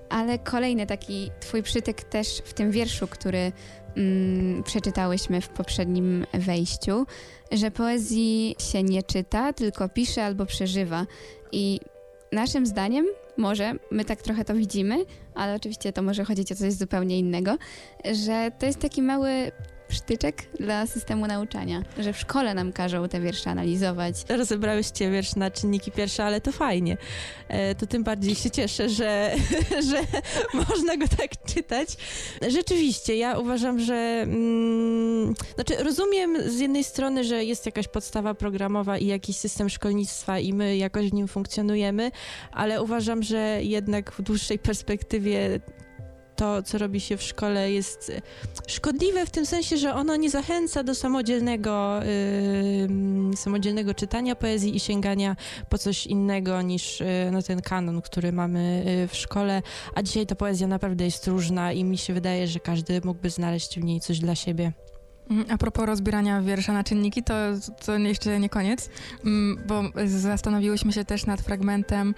Ale 0.10 0.40
kolejny 0.40 0.86
taki 0.86 1.32
twój 1.40 1.64
przytyk 1.64 2.04
też 2.04 2.42
w 2.46 2.54
tym 2.54 2.72
wierszu, 2.72 3.08
który 3.08 3.52
mm, 3.96 4.64
przeczytałyśmy 4.64 5.42
w 5.42 5.50
poprzednim 5.50 6.26
wejściu, 6.34 7.06
że 7.52 7.72
poezji 7.72 8.56
się 8.60 8.84
nie 8.84 9.04
czyta, 9.04 9.54
tylko 9.54 9.90
pisze 9.90 10.26
albo 10.26 10.46
przeżywa. 10.46 11.06
I 11.52 11.80
naszym 12.32 12.66
zdaniem, 12.66 13.06
może 13.38 13.74
my 13.92 14.06
tak 14.06 14.22
trochę 14.22 14.46
to 14.46 14.54
widzimy, 14.54 15.06
ale 15.36 15.56
oczywiście 15.56 15.94
to 15.94 16.02
może 16.02 16.26
chodzić 16.26 16.52
o 16.52 16.56
coś 16.56 16.74
zupełnie 16.74 17.20
innego, 17.20 17.58
że 18.26 18.52
to 18.60 18.66
jest 18.66 18.80
taki 18.80 19.02
mały 19.02 19.52
psztyczek 19.88 20.44
dla 20.60 20.88
systemu 20.88 21.28
nauczania, 21.28 21.82
że 21.98 22.14
w 22.14 22.18
szkole 22.18 22.54
nam 22.54 22.72
każą 22.72 23.10
te 23.10 23.22
wiersze 23.22 23.50
analizować. 23.50 24.16
Rozebrałyście 24.30 25.12
wiersz 25.12 25.36
na 25.36 25.52
czynniki 25.52 25.92
pierwsze, 25.92 26.26
ale 26.26 26.42
to 26.42 26.52
fajnie. 26.52 26.98
E, 27.48 27.76
to 27.76 27.88
tym 27.88 28.04
bardziej 28.04 28.36
się 28.36 28.52
cieszę, 28.52 28.90
że, 28.90 29.36
że 29.90 30.02
można 30.54 30.98
go 30.98 31.08
tak 31.08 31.32
czytać. 31.46 31.90
Rzeczywiście, 32.48 33.16
ja 33.16 33.38
uważam, 33.38 33.80
że 33.80 33.96
mm, 33.96 35.34
znaczy 35.56 35.84
rozumiem 35.84 36.50
z 36.50 36.60
jednej 36.60 36.84
strony, 36.84 37.24
że 37.24 37.44
jest 37.44 37.66
jakaś 37.66 37.88
podstawa 37.88 38.34
programowa 38.34 38.98
i 38.98 39.06
jakiś 39.06 39.38
system 39.38 39.70
szkolnictwa 39.70 40.40
i 40.40 40.54
my 40.54 40.78
jakoś 40.78 41.10
w 41.10 41.14
nim 41.14 41.28
funkcjonujemy, 41.28 42.12
ale 42.52 42.84
uważam, 42.84 43.24
że 43.24 43.60
jednak 43.62 44.12
w 44.12 44.22
dłuższej 44.22 44.60
perspektywie 44.60 45.60
to, 46.36 46.64
co 46.64 46.78
robi 46.78 47.00
się 47.00 47.18
w 47.18 47.24
szkole, 47.24 47.72
jest 47.72 48.12
szkodliwe 48.68 49.26
w 49.26 49.30
tym 49.30 49.46
sensie, 49.46 49.78
że 49.78 49.94
ono 49.94 50.16
nie 50.16 50.30
zachęca 50.30 50.84
do 50.84 50.96
samodzielnego, 50.96 52.00
yy, 53.30 53.38
samodzielnego 53.38 53.94
czytania 53.94 54.36
poezji 54.36 54.76
i 54.76 54.80
sięgania 54.80 55.36
po 55.70 55.78
coś 55.78 56.08
innego 56.08 56.62
niż 56.62 57.00
yy, 57.00 57.08
no, 57.32 57.42
ten 57.42 57.62
kanon, 57.62 58.02
który 58.02 58.32
mamy 58.32 58.84
yy, 58.86 59.08
w 59.08 59.16
szkole. 59.16 59.62
A 59.96 60.04
dzisiaj 60.04 60.26
ta 60.26 60.36
poezja 60.36 60.68
naprawdę 60.68 61.06
jest 61.06 61.28
różna 61.28 61.74
i 61.74 61.84
mi 61.84 61.98
się 61.98 62.14
wydaje, 62.14 62.48
że 62.48 62.60
każdy 62.60 63.02
mógłby 63.04 63.30
znaleźć 63.30 63.80
w 63.80 63.84
niej 63.84 64.00
coś 64.00 64.20
dla 64.20 64.36
siebie. 64.36 64.85
Mm, 65.30 65.46
A 65.50 65.58
propos 65.58 65.86
rozbierania 65.86 66.42
wiersza 66.42 66.74
na 66.74 66.84
czynniki, 66.84 67.24
to, 67.24 67.34
to 67.86 67.98
jeszcze 67.98 68.40
nie 68.40 68.50
koniec, 68.50 68.90
mm, 69.26 69.64
bo 69.68 69.84
zastanowiłyśmy 70.06 70.94
się 70.94 71.06
też 71.06 71.26
nad 71.26 71.42
fragmentem 71.42 72.16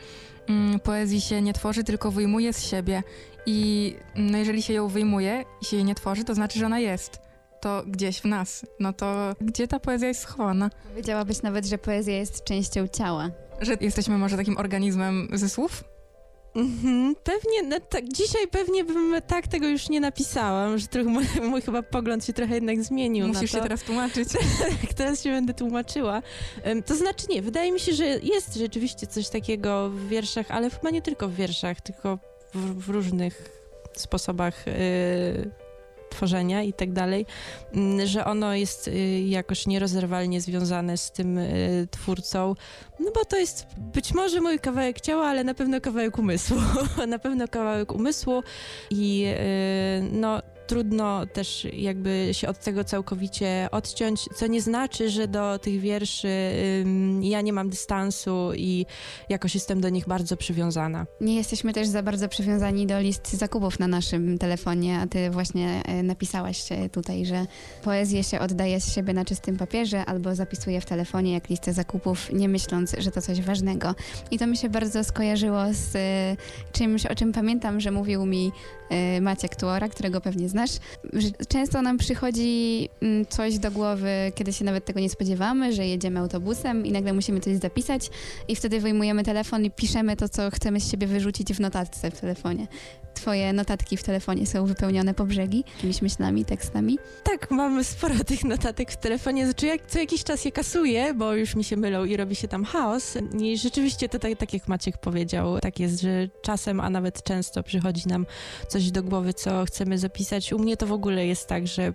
mm, 0.50 0.80
poezji 0.80 1.22
się 1.22 1.42
nie 1.42 1.54
tworzy, 1.54 1.84
tylko 1.84 2.12
wyjmuje 2.12 2.54
z 2.54 2.64
siebie. 2.64 3.04
I 3.46 3.96
no, 4.16 4.38
jeżeli 4.38 4.62
się 4.62 4.74
ją 4.74 4.88
wyjmuje 4.88 5.46
i 5.62 5.66
się 5.66 5.76
jej 5.76 5.86
nie 5.86 5.96
tworzy, 5.96 6.24
to 6.24 6.36
znaczy, 6.36 6.60
że 6.60 6.66
ona 6.66 6.80
jest. 6.80 7.20
To 7.62 7.84
gdzieś 7.88 8.22
w 8.22 8.26
nas. 8.26 8.66
No 8.80 8.94
to 8.94 9.34
gdzie 9.42 9.68
ta 9.68 9.80
poezja 9.80 10.08
jest 10.08 10.22
schowana? 10.22 10.70
Powiedziałabyś 10.90 11.42
nawet, 11.42 11.66
że 11.66 11.78
poezja 11.78 12.14
jest 12.18 12.44
częścią 12.44 12.88
ciała. 12.88 13.30
Że 13.62 13.78
jesteśmy 13.82 14.18
może 14.18 14.38
takim 14.38 14.58
organizmem 14.58 15.28
ze 15.34 15.50
słów? 15.50 15.84
Mhm, 16.58 17.16
pewnie, 17.24 17.64
no, 17.64 17.80
tak, 17.80 18.08
dzisiaj 18.14 18.48
pewnie 18.48 18.84
bym 18.84 19.22
tak 19.28 19.48
tego 19.48 19.68
już 19.68 19.90
nie 19.90 20.00
napisałam, 20.00 20.78
że 20.78 20.88
trochę 20.88 21.10
mój, 21.10 21.26
mój 21.50 21.62
chyba 21.62 21.84
pogląd 21.84 22.26
się 22.26 22.34
trochę 22.34 22.56
jednak 22.56 22.84
zmienił 22.84 23.28
Musisz 23.28 23.52
się 23.52 23.62
teraz 23.62 23.84
tłumaczyć. 23.84 24.30
Tak, 24.60 24.94
teraz 24.94 25.24
się 25.24 25.32
będę 25.32 25.54
tłumaczyła. 25.54 26.22
To 26.86 26.96
znaczy 26.96 27.26
nie, 27.30 27.42
wydaje 27.42 27.72
mi 27.72 27.80
się, 27.80 27.94
że 27.94 28.06
jest 28.06 28.56
rzeczywiście 28.56 29.08
coś 29.08 29.30
takiego 29.30 29.90
w 29.90 30.08
wierszach, 30.08 30.52
ale 30.52 30.70
chyba 30.70 30.90
nie 30.90 31.02
tylko 31.02 31.28
w 31.28 31.34
wierszach, 31.34 31.82
tylko 31.82 32.20
w, 32.54 32.86
w 32.86 32.90
różnych 32.90 33.50
sposobach 33.94 34.68
y, 34.68 35.67
tworzenia 36.18 36.64
i 36.64 36.74
tak 36.74 36.94
dalej, 36.94 37.26
mm, 37.74 38.08
że 38.08 38.26
ono 38.26 38.54
jest 38.54 38.88
y, 38.88 39.22
jakoś 39.22 39.68
nierozerwalnie 39.68 40.42
związane 40.42 40.98
z 40.98 41.12
tym 41.12 41.38
y, 41.38 41.88
twórcą, 41.92 42.56
no 43.00 43.12
bo 43.16 43.26
to 43.26 43.38
jest 43.38 43.66
być 43.78 44.14
może 44.14 44.42
mój 44.42 44.60
kawałek 44.60 45.02
ciała, 45.02 45.26
ale 45.26 45.44
na 45.44 45.54
pewno 45.54 45.82
kawałek 45.82 46.18
umysłu. 46.18 46.58
na 47.08 47.20
pewno 47.20 47.48
kawałek 47.48 47.92
umysłu 47.92 48.44
i 48.90 49.26
y, 49.28 50.10
no 50.12 50.42
trudno 50.68 51.26
też 51.26 51.68
jakby 51.74 52.30
się 52.32 52.48
od 52.48 52.60
tego 52.60 52.84
całkowicie 52.84 53.68
odciąć, 53.72 54.26
co 54.36 54.48
nie 54.48 54.62
znaczy, 54.62 55.10
że 55.10 55.28
do 55.28 55.60
tych 55.60 55.80
wierszy 55.80 56.28
ja 57.22 57.42
nie 57.42 57.54
mam 57.54 57.70
dystansu 57.70 58.52
i 58.56 58.86
jakoś 59.30 59.56
jestem 59.56 59.82
do 59.82 59.90
nich 59.90 60.08
bardzo 60.08 60.38
przywiązana. 60.38 61.06
Nie 61.22 61.36
jesteśmy 61.36 61.74
też 61.74 61.88
za 61.88 62.04
bardzo 62.04 62.30
przywiązani 62.30 62.88
do 62.88 63.00
list 63.00 63.34
zakupów 63.34 63.80
na 63.80 63.88
naszym 63.88 64.38
telefonie, 64.38 65.00
a 65.00 65.08
ty 65.08 65.30
właśnie 65.30 65.82
e, 65.86 66.04
napisałaś 66.04 66.64
tutaj, 66.92 67.26
że 67.26 67.46
poezję 67.84 68.24
się 68.24 68.40
oddaje 68.40 68.82
z 68.82 68.94
siebie 68.94 69.14
na 69.14 69.26
czystym 69.26 69.58
papierze 69.58 70.06
albo 70.06 70.36
zapisuje 70.36 70.82
w 70.82 70.86
telefonie 70.86 71.34
jak 71.34 71.50
listę 71.50 71.74
zakupów, 71.74 72.34
nie 72.34 72.50
myśląc, 72.50 72.96
że 72.98 73.12
to 73.12 73.22
coś 73.22 73.42
ważnego. 73.42 73.96
I 74.32 74.40
to 74.40 74.48
mi 74.48 74.58
się 74.58 74.70
bardzo 74.70 75.04
skojarzyło 75.04 75.62
z 75.72 75.96
e, 75.96 76.38
czymś, 76.72 77.06
o 77.06 77.16
czym 77.16 77.34
pamiętam, 77.34 77.80
że 77.80 77.92
mówił 77.92 78.26
mi 78.26 78.52
e, 78.90 79.22
Maciek 79.22 79.56
Tuora, 79.56 79.90
którego 79.90 80.22
pewnie 80.22 80.50
znasz, 80.50 80.57
że 81.14 81.32
często 81.48 81.82
nam 81.82 81.98
przychodzi 81.98 82.90
mm, 83.02 83.26
coś 83.26 83.60
do 83.60 83.72
głowy, 83.72 84.32
kiedy 84.36 84.54
się 84.54 84.66
nawet 84.66 84.86
tego 84.86 85.00
nie 85.00 85.10
spodziewamy, 85.10 85.74
że 85.74 85.88
jedziemy 85.88 86.20
autobusem 86.20 86.86
i 86.86 86.92
nagle 86.92 87.14
musimy 87.14 87.40
coś 87.40 87.58
zapisać 87.58 88.10
i 88.48 88.56
wtedy 88.56 88.80
wyjmujemy 88.80 89.24
telefon 89.24 89.66
i 89.66 89.72
piszemy 89.72 90.16
to, 90.16 90.30
co 90.30 90.52
chcemy 90.52 90.80
z 90.80 90.92
siebie 90.92 91.08
wyrzucić 91.08 91.54
w 91.54 91.60
notatce 91.60 92.12
w 92.12 92.20
telefonie. 92.20 92.68
Twoje 93.18 93.54
notatki 93.54 93.98
w 93.98 94.04
telefonie 94.04 94.48
są 94.48 94.66
wypełnione 94.66 95.14
po 95.14 95.26
brzegi 95.26 95.64
jakimiś 95.76 96.02
myślami, 96.02 96.46
tekstami. 96.46 97.00
Tak, 97.24 97.52
mam 97.52 97.84
sporo 97.84 98.16
tych 98.24 98.44
notatek 98.44 98.92
w 98.92 98.98
telefonie, 98.98 99.46
znaczy 99.46 99.66
jak 99.66 99.86
co 99.88 100.00
jakiś 100.00 100.24
czas 100.24 100.46
je 100.46 100.52
kasuję, 100.52 101.14
bo 101.14 101.34
już 101.34 101.56
mi 101.56 101.64
się 101.64 101.78
mylą 101.78 102.06
i 102.06 102.18
robi 102.18 102.36
się 102.36 102.48
tam 102.48 102.66
chaos. 102.66 103.18
I 103.40 103.58
rzeczywiście 103.58 104.10
to 104.10 104.20
tak, 104.20 104.38
tak 104.38 104.54
jak 104.54 104.68
Maciek 104.68 104.98
powiedział, 104.98 105.60
tak 105.60 105.80
jest, 105.80 106.02
że 106.02 106.30
czasem, 106.42 106.80
a 106.80 106.90
nawet 106.90 107.24
często 107.24 107.64
przychodzi 107.64 108.08
nam 108.08 108.26
coś 108.68 108.92
do 108.92 109.04
głowy, 109.04 109.34
co 109.34 109.66
chcemy 109.66 109.98
zapisać. 109.98 110.54
U 110.54 110.60
mnie 110.60 110.78
to 110.78 110.88
w 110.88 110.92
ogóle 110.92 111.28
jest 111.28 111.48
tak, 111.48 111.68
że 111.68 111.94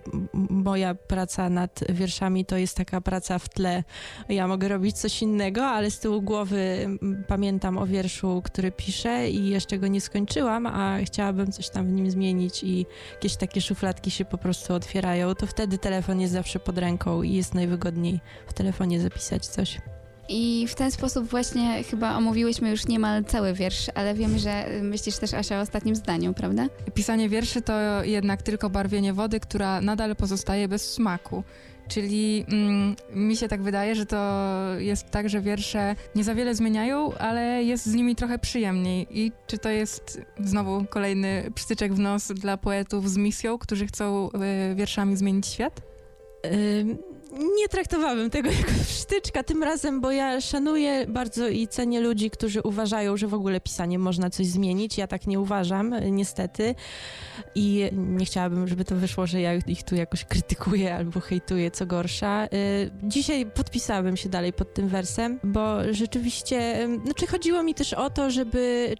moja 0.49 0.95
praca 0.95 1.49
nad 1.49 1.79
wierszami 1.89 2.45
to 2.45 2.57
jest 2.57 2.77
taka 2.77 3.01
praca 3.01 3.39
w 3.39 3.49
tle. 3.49 3.83
Ja 4.29 4.47
mogę 4.47 4.67
robić 4.67 4.97
coś 4.97 5.21
innego, 5.21 5.65
ale 5.65 5.91
z 5.91 5.99
tyłu 5.99 6.21
głowy 6.21 6.87
pamiętam 7.27 7.77
o 7.77 7.87
wierszu, 7.87 8.41
który 8.45 8.71
piszę 8.71 9.29
i 9.29 9.49
jeszcze 9.49 9.77
go 9.77 9.87
nie 9.87 10.01
skończyłam, 10.01 10.65
a 10.65 10.99
chciałabym 11.13 11.51
coś 11.51 11.69
tam 11.69 11.87
w 11.87 11.91
nim 11.91 12.11
zmienić 12.11 12.63
i 12.63 12.85
jakieś 13.13 13.35
takie 13.35 13.61
szufladki 13.61 14.11
się 14.11 14.25
po 14.25 14.37
prostu 14.37 14.73
otwierają, 14.73 15.35
to 15.35 15.47
wtedy 15.47 15.77
telefon 15.77 16.21
jest 16.21 16.33
zawsze 16.33 16.59
pod 16.59 16.77
ręką 16.77 17.23
i 17.23 17.33
jest 17.33 17.53
najwygodniej 17.53 18.19
w 18.47 18.53
telefonie 18.53 19.01
zapisać 19.01 19.47
coś. 19.47 19.81
I 20.29 20.67
w 20.67 20.75
ten 20.75 20.91
sposób 20.91 21.27
właśnie 21.27 21.83
chyba 21.83 22.17
omówiłyśmy 22.17 22.69
już 22.69 22.87
niemal 22.87 23.23
cały 23.25 23.53
wiersz, 23.53 23.91
ale 23.95 24.13
wiem, 24.13 24.37
że 24.37 24.65
myślisz 24.81 25.17
też, 25.17 25.33
Asia, 25.33 25.57
o 25.57 25.61
ostatnim 25.61 25.95
zdaniu, 25.95 26.33
prawda? 26.33 26.67
Pisanie 26.93 27.29
wierszy 27.29 27.61
to 27.61 28.03
jednak 28.03 28.41
tylko 28.41 28.69
barwienie 28.69 29.13
wody, 29.13 29.39
która 29.39 29.81
nadal 29.81 30.15
pozostaje 30.15 30.67
bez 30.67 30.93
smaku. 30.93 31.43
Czyli 31.87 32.45
mm, 32.47 32.95
mi 33.13 33.37
się 33.37 33.47
tak 33.47 33.61
wydaje, 33.61 33.95
że 33.95 34.05
to 34.05 34.45
jest 34.77 35.09
tak, 35.09 35.29
że 35.29 35.41
wiersze 35.41 35.95
nie 36.15 36.23
za 36.23 36.35
wiele 36.35 36.55
zmieniają, 36.55 37.13
ale 37.13 37.63
jest 37.63 37.85
z 37.85 37.93
nimi 37.93 38.15
trochę 38.15 38.39
przyjemniej. 38.39 39.07
I 39.11 39.31
czy 39.47 39.57
to 39.57 39.69
jest 39.69 40.21
znowu 40.39 40.85
kolejny 40.89 41.51
psztyczek 41.55 41.93
w 41.93 41.99
nos 41.99 42.27
dla 42.27 42.57
poetów 42.57 43.09
z 43.09 43.17
misją, 43.17 43.57
którzy 43.57 43.87
chcą 43.87 44.29
y, 44.71 44.75
wierszami 44.75 45.17
zmienić 45.17 45.47
świat? 45.47 45.81
Nie 47.57 47.67
traktowałabym 47.69 48.29
tego 48.29 48.49
jako 48.59 48.71
sztyczka 48.87 49.43
tym 49.43 49.63
razem, 49.63 50.01
bo 50.01 50.11
ja 50.11 50.41
szanuję 50.41 51.07
bardzo 51.07 51.47
i 51.47 51.67
cenię 51.67 51.99
ludzi, 51.99 52.29
którzy 52.29 52.61
uważają, 52.61 53.17
że 53.17 53.27
w 53.27 53.33
ogóle 53.33 53.61
pisaniem 53.61 54.01
można 54.01 54.29
coś 54.29 54.47
zmienić. 54.47 54.97
Ja 54.97 55.07
tak 55.07 55.27
nie 55.27 55.39
uważam, 55.39 55.93
y, 55.93 56.11
niestety. 56.11 56.75
I 57.55 57.89
nie 57.93 58.25
chciałabym, 58.25 58.67
żeby 58.67 58.85
to 58.85 58.95
wyszło, 58.95 59.27
że 59.27 59.41
ja 59.41 59.53
ich 59.67 59.83
tu 59.83 59.95
jakoś 59.95 60.25
krytykuję 60.25 60.95
albo 60.95 61.19
hejtuję, 61.19 61.71
co 61.71 61.85
gorsza. 61.85 62.45
Y, 62.45 62.49
Dzisiaj 63.03 63.45
podpisałabym 63.45 64.17
się 64.17 64.29
dalej 64.29 64.53
pod 64.53 64.73
tym 64.73 64.87
wersem, 64.87 65.39
bo 65.43 65.93
rzeczywiście, 65.93 66.83
ym, 66.83 67.01
znaczy 67.05 67.27
chodziło 67.27 67.63
mi 67.63 67.73
też 67.73 67.93
o 67.93 68.09
to, 68.09 68.31
żeby 68.31 68.95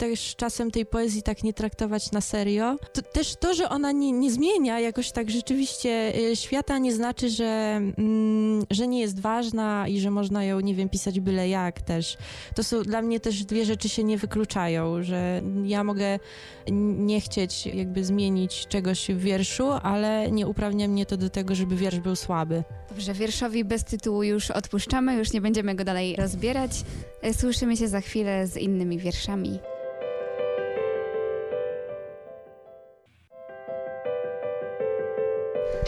też 0.00 0.36
czasem 0.36 0.70
tej 0.70 0.86
poezji 0.86 1.22
tak 1.22 1.42
nie 1.42 1.52
traktować 1.52 2.12
na 2.12 2.20
serio. 2.20 2.76
To 2.92 3.02
też 3.02 3.36
to, 3.36 3.54
że 3.54 3.68
ona 3.68 3.92
nie, 3.92 4.12
nie 4.12 4.30
zmienia 4.30 4.80
jakoś 4.80 5.10
tak 5.12 5.30
rzeczywiście 5.30 6.12
y, 6.16 6.36
świata, 6.36 6.78
nie 6.78 6.94
znaczy, 6.94 7.30
że, 7.30 7.80
mm, 7.98 8.64
że 8.70 8.88
nie 8.88 9.00
jest 9.00 9.20
ważna 9.20 9.88
i 9.88 10.00
że 10.00 10.10
można 10.10 10.44
ją, 10.44 10.60
nie 10.60 10.74
wiem, 10.74 10.88
pisać 10.88 11.20
byle 11.20 11.48
jak 11.48 11.80
też. 11.80 12.16
To 12.54 12.64
są 12.64 12.82
dla 12.82 13.02
mnie 13.02 13.20
też 13.20 13.44
dwie 13.44 13.64
rzeczy 13.64 13.88
się 13.88 14.04
nie 14.04 14.18
wykluczają, 14.18 15.02
że 15.02 15.42
ja 15.64 15.84
mogę 15.84 16.18
nie 16.98 17.20
chcieć 17.20 17.66
jakby 17.66 18.04
zmienić 18.04 18.66
czegoś 18.66 19.08
w 19.08 19.20
wierszu, 19.20 19.70
ale 19.82 20.30
nie 20.30 20.46
uprawnia 20.46 20.88
mnie 20.88 21.06
to 21.06 21.16
do 21.16 21.30
tego, 21.30 21.54
żeby 21.54 21.76
wiersz 21.76 22.00
był 22.00 22.16
słaby. 22.16 22.64
Dobrze, 22.88 23.14
wierszowi 23.14 23.64
bez 23.64 23.84
tytułu 23.84 24.22
już 24.22 24.50
odpuszczamy, 24.50 25.14
już 25.14 25.32
nie 25.32 25.40
będziemy 25.40 25.74
go 25.74 25.84
dalej 25.84 26.16
rozbierać. 26.16 26.70
E, 27.22 27.34
Słyszymy 27.34 27.76
się 27.76 27.88
za 27.88 28.00
chwilę 28.00 28.46
z 28.46 28.56
innymi 28.56 28.98
wierszami. 28.98 29.58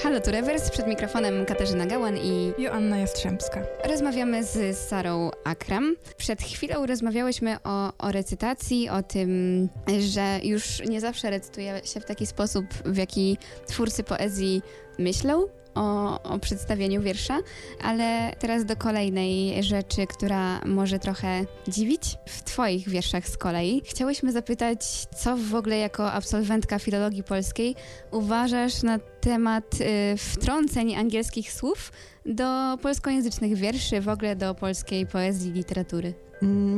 Halo, 0.03 0.21
tu 0.21 0.31
Rewers, 0.31 0.71
przed 0.71 0.87
mikrofonem 0.87 1.45
Katarzyna 1.47 1.87
Gałan 1.87 2.17
i 2.17 2.53
Joanna 2.59 2.99
Jastrzębska. 2.99 3.63
rozmawiamy 3.85 4.45
z 4.45 4.79
Sarą 4.79 5.31
Akram. 5.45 5.97
Przed 6.17 6.43
chwilą 6.43 6.87
rozmawiałyśmy 6.87 7.57
o, 7.65 7.93
o 7.99 8.13
recytacji, 8.13 8.89
o 8.89 9.03
tym, 9.03 9.69
że 10.01 10.41
już 10.43 10.81
nie 10.89 11.01
zawsze 11.01 11.31
recytuje 11.31 11.81
się 11.85 12.01
w 12.01 12.05
taki 12.05 12.27
sposób, 12.27 12.65
w 12.85 12.97
jaki 12.97 13.39
twórcy 13.67 14.05
poezji 14.05 14.63
myślą 14.99 15.47
o, 15.75 16.23
o 16.23 16.39
przedstawieniu 16.39 17.03
wiersza, 17.03 17.39
ale 17.83 18.33
teraz 18.39 18.65
do 18.65 18.77
kolejnej 18.77 19.63
rzeczy, 19.63 20.07
która 20.07 20.61
może 20.67 20.99
trochę 20.99 21.45
dziwić. 21.69 22.17
W 22.27 22.43
Twoich 22.43 22.89
wierszach 22.89 23.29
z 23.29 23.37
kolei 23.37 23.83
chciałyśmy 23.85 24.33
zapytać, 24.33 24.85
co 25.17 25.37
w 25.37 25.55
ogóle 25.55 25.79
jako 25.79 26.13
absolwentka 26.13 26.79
filologii 26.79 27.23
polskiej 27.23 27.75
uważasz 28.11 28.83
na 28.83 28.99
temat 28.99 29.65
y, 29.81 30.17
wtrąceń 30.17 30.95
angielskich 30.95 31.53
słów 31.53 31.93
do 32.27 32.79
polskojęzycznych 32.83 33.55
wierszy, 33.55 34.01
w 34.01 34.09
ogóle 34.09 34.37
do 34.37 34.55
polskiej 34.55 35.07
poezji 35.07 35.51
i 35.51 35.53
literatury. 35.53 36.32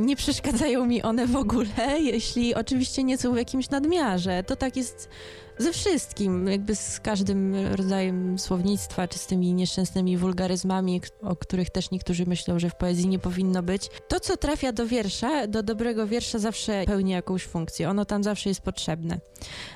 Nie 0.05 0.15
przeszkadzają 0.15 0.85
mi 0.85 1.01
one 1.01 1.27
w 1.27 1.35
ogóle, 1.35 1.99
jeśli 1.99 2.55
oczywiście 2.55 3.03
nie 3.03 3.17
są 3.17 3.33
w 3.33 3.37
jakimś 3.37 3.69
nadmiarze. 3.69 4.43
To 4.43 4.55
tak 4.55 4.77
jest 4.77 5.09
ze 5.57 5.73
wszystkim, 5.73 6.47
jakby 6.47 6.75
z 6.75 6.99
każdym 6.99 7.55
rodzajem 7.55 8.39
słownictwa, 8.39 9.07
czy 9.07 9.19
z 9.19 9.27
tymi 9.27 9.53
nieszczęsnymi 9.53 10.17
wulgaryzmami, 10.17 11.01
o 11.21 11.35
których 11.35 11.69
też 11.69 11.91
niektórzy 11.91 12.25
myślą, 12.25 12.59
że 12.59 12.69
w 12.69 12.75
poezji 12.75 13.07
nie 13.07 13.19
powinno 13.19 13.63
być. 13.63 13.89
To, 14.07 14.19
co 14.19 14.37
trafia 14.37 14.71
do 14.71 14.87
wiersza, 14.87 15.47
do 15.47 15.63
dobrego 15.63 16.07
wiersza, 16.07 16.39
zawsze 16.39 16.83
pełni 16.85 17.11
jakąś 17.11 17.43
funkcję. 17.43 17.89
Ono 17.89 18.05
tam 18.05 18.23
zawsze 18.23 18.49
jest 18.49 18.61
potrzebne. 18.61 19.19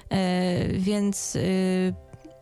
E, 0.09 0.67
więc. 0.73 1.35
y, 1.35 1.93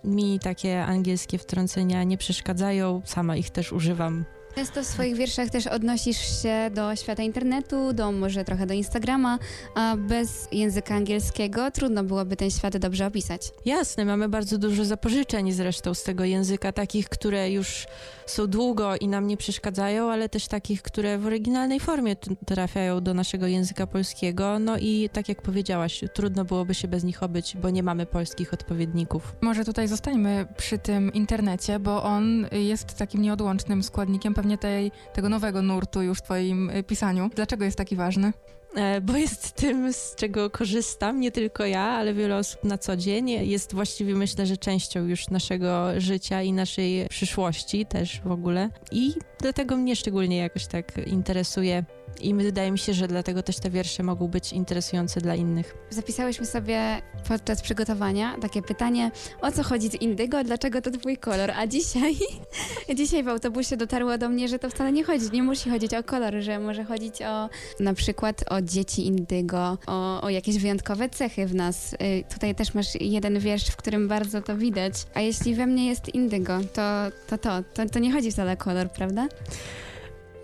mi 0.03 0.39
takie 0.39 0.85
angielskie 0.85 1.37
wtrącenia 1.37 2.03
nie 2.03 2.17
przeszkadzają, 2.17 3.01
sama 3.05 3.35
ich 3.35 3.49
też 3.49 3.71
używam 3.71 4.25
Często 4.57 4.83
w 4.83 4.85
swoich 4.85 5.15
wierszach 5.15 5.49
też 5.49 5.67
odnosisz 5.67 6.41
się 6.41 6.69
do 6.73 6.95
świata 6.95 7.23
internetu, 7.23 7.93
do 7.93 8.11
może 8.11 8.43
trochę 8.43 8.65
do 8.65 8.73
Instagrama, 8.73 9.39
a 9.75 9.95
bez 9.97 10.47
języka 10.51 10.95
angielskiego 10.95 11.71
trudno 11.71 12.03
byłoby 12.03 12.35
ten 12.35 12.51
świat 12.51 12.77
dobrze 12.77 13.05
opisać. 13.05 13.51
Jasne, 13.65 14.05
mamy 14.05 14.29
bardzo 14.29 14.57
dużo 14.57 14.85
zapożyczeń 14.85 15.51
zresztą 15.51 15.93
z 15.93 16.03
tego 16.03 16.23
języka, 16.23 16.71
takich, 16.71 17.09
które 17.09 17.51
już 17.51 17.87
są 18.25 18.47
długo 18.47 18.95
i 18.95 19.07
nam 19.07 19.27
nie 19.27 19.37
przeszkadzają, 19.37 20.11
ale 20.11 20.29
też 20.29 20.47
takich, 20.47 20.81
które 20.81 21.17
w 21.17 21.25
oryginalnej 21.25 21.79
formie 21.79 22.15
trafiają 22.45 23.01
do 23.01 23.13
naszego 23.13 23.47
języka 23.47 23.87
polskiego. 23.87 24.59
No 24.59 24.77
i 24.77 25.09
tak 25.13 25.29
jak 25.29 25.41
powiedziałaś, 25.41 26.03
trudno 26.13 26.45
byłoby 26.45 26.75
się 26.75 26.87
bez 26.87 27.03
nich 27.03 27.23
obyć, 27.23 27.57
bo 27.61 27.69
nie 27.69 27.83
mamy 27.83 28.05
polskich 28.05 28.53
odpowiedników. 28.53 29.35
Może 29.41 29.65
tutaj 29.65 29.87
zostańmy 29.87 30.45
przy 30.57 30.77
tym 30.77 31.13
internecie, 31.13 31.79
bo 31.79 32.03
on 32.03 32.47
jest 32.51 32.95
takim 32.95 33.21
nieodłącznym 33.21 33.83
składnikiem 33.83 34.33
pewnie 34.47 34.57
tej, 34.57 34.91
tego 35.13 35.29
nowego 35.29 35.61
nurtu 35.61 36.01
już 36.01 36.17
w 36.17 36.21
twoim 36.21 36.69
y, 36.69 36.83
pisaniu. 36.83 37.29
Dlaczego 37.35 37.65
jest 37.65 37.77
taki 37.77 37.95
ważny? 37.95 38.33
E, 38.75 39.01
Bo 39.01 39.17
jest 39.17 39.51
tym, 39.51 39.93
z 39.93 40.15
czego 40.15 40.49
korzystam, 40.49 41.19
nie 41.19 41.31
tylko 41.31 41.65
ja, 41.65 41.81
ale 41.81 42.13
wiele 42.13 42.37
osób 42.37 42.63
na 42.63 42.77
co 42.77 42.97
dzień. 42.97 43.29
Jest 43.29 43.73
właściwie, 43.73 44.15
myślę, 44.15 44.45
że 44.45 44.57
częścią 44.57 45.05
już 45.05 45.29
naszego 45.29 46.01
życia 46.01 46.41
i 46.41 46.53
naszej 46.53 47.07
przyszłości 47.09 47.85
też 47.85 48.21
w 48.25 48.31
ogóle. 48.31 48.69
I 48.91 49.13
dlatego 49.41 49.77
mnie 49.77 49.95
szczególnie 49.95 50.37
jakoś 50.37 50.67
tak 50.67 50.97
interesuje. 51.07 51.85
I 52.21 52.33
wydaje 52.33 52.71
mi 52.71 52.79
się, 52.79 52.93
że 52.93 53.07
dlatego 53.07 53.43
też 53.43 53.59
te 53.59 53.69
wiersze 53.69 54.03
mogą 54.03 54.27
być 54.27 54.53
interesujące 54.53 55.21
dla 55.21 55.35
innych. 55.35 55.75
Zapisałyśmy 55.89 56.45
sobie 56.45 57.01
podczas 57.27 57.61
przygotowania 57.61 58.37
takie 58.41 58.61
pytanie, 58.61 59.11
o 59.41 59.51
co 59.51 59.63
chodzi 59.63 59.89
z 59.89 59.93
indygo, 59.93 60.43
dlaczego 60.43 60.81
to 60.81 60.91
twój 60.91 61.17
kolor, 61.17 61.51
a 61.51 61.67
dzisiaj, 61.67 62.15
dzisiaj 62.95 63.23
w 63.23 63.27
autobusie 63.27 63.77
dotarło 63.77 64.17
do 64.17 64.29
mnie, 64.29 64.47
że 64.47 64.59
to 64.59 64.69
wcale 64.69 64.91
nie 64.91 65.03
chodzi, 65.03 65.25
nie 65.33 65.43
musi 65.43 65.69
chodzić 65.69 65.93
o 65.93 66.03
kolor, 66.03 66.33
że 66.39 66.59
może 66.59 66.83
chodzić 66.83 67.21
o 67.21 67.49
na 67.79 67.93
przykład 67.93 68.43
o 68.49 68.61
dzieci 68.61 69.05
indygo, 69.05 69.77
o, 69.87 70.21
o 70.21 70.29
jakieś 70.29 70.57
wyjątkowe 70.57 71.09
cechy 71.09 71.45
w 71.47 71.55
nas. 71.55 71.93
Y, 71.93 71.97
Tutaj 72.33 72.55
też 72.55 72.73
masz 72.73 72.95
jeden 73.01 73.39
wiersz, 73.39 73.67
w 73.67 73.75
którym 73.75 74.07
bardzo 74.07 74.41
to 74.41 74.57
widać, 74.57 74.93
a 75.13 75.21
jeśli 75.21 75.55
we 75.55 75.65
mnie 75.65 75.87
jest 75.87 76.15
indygo, 76.15 76.59
to 76.73 76.87
to, 77.27 77.37
to, 77.37 77.63
to, 77.73 77.89
to 77.89 77.99
nie 77.99 78.11
chodzi 78.11 78.31
wcale 78.31 78.53
o 78.53 78.57
kolor, 78.57 78.91
prawda? 78.91 79.27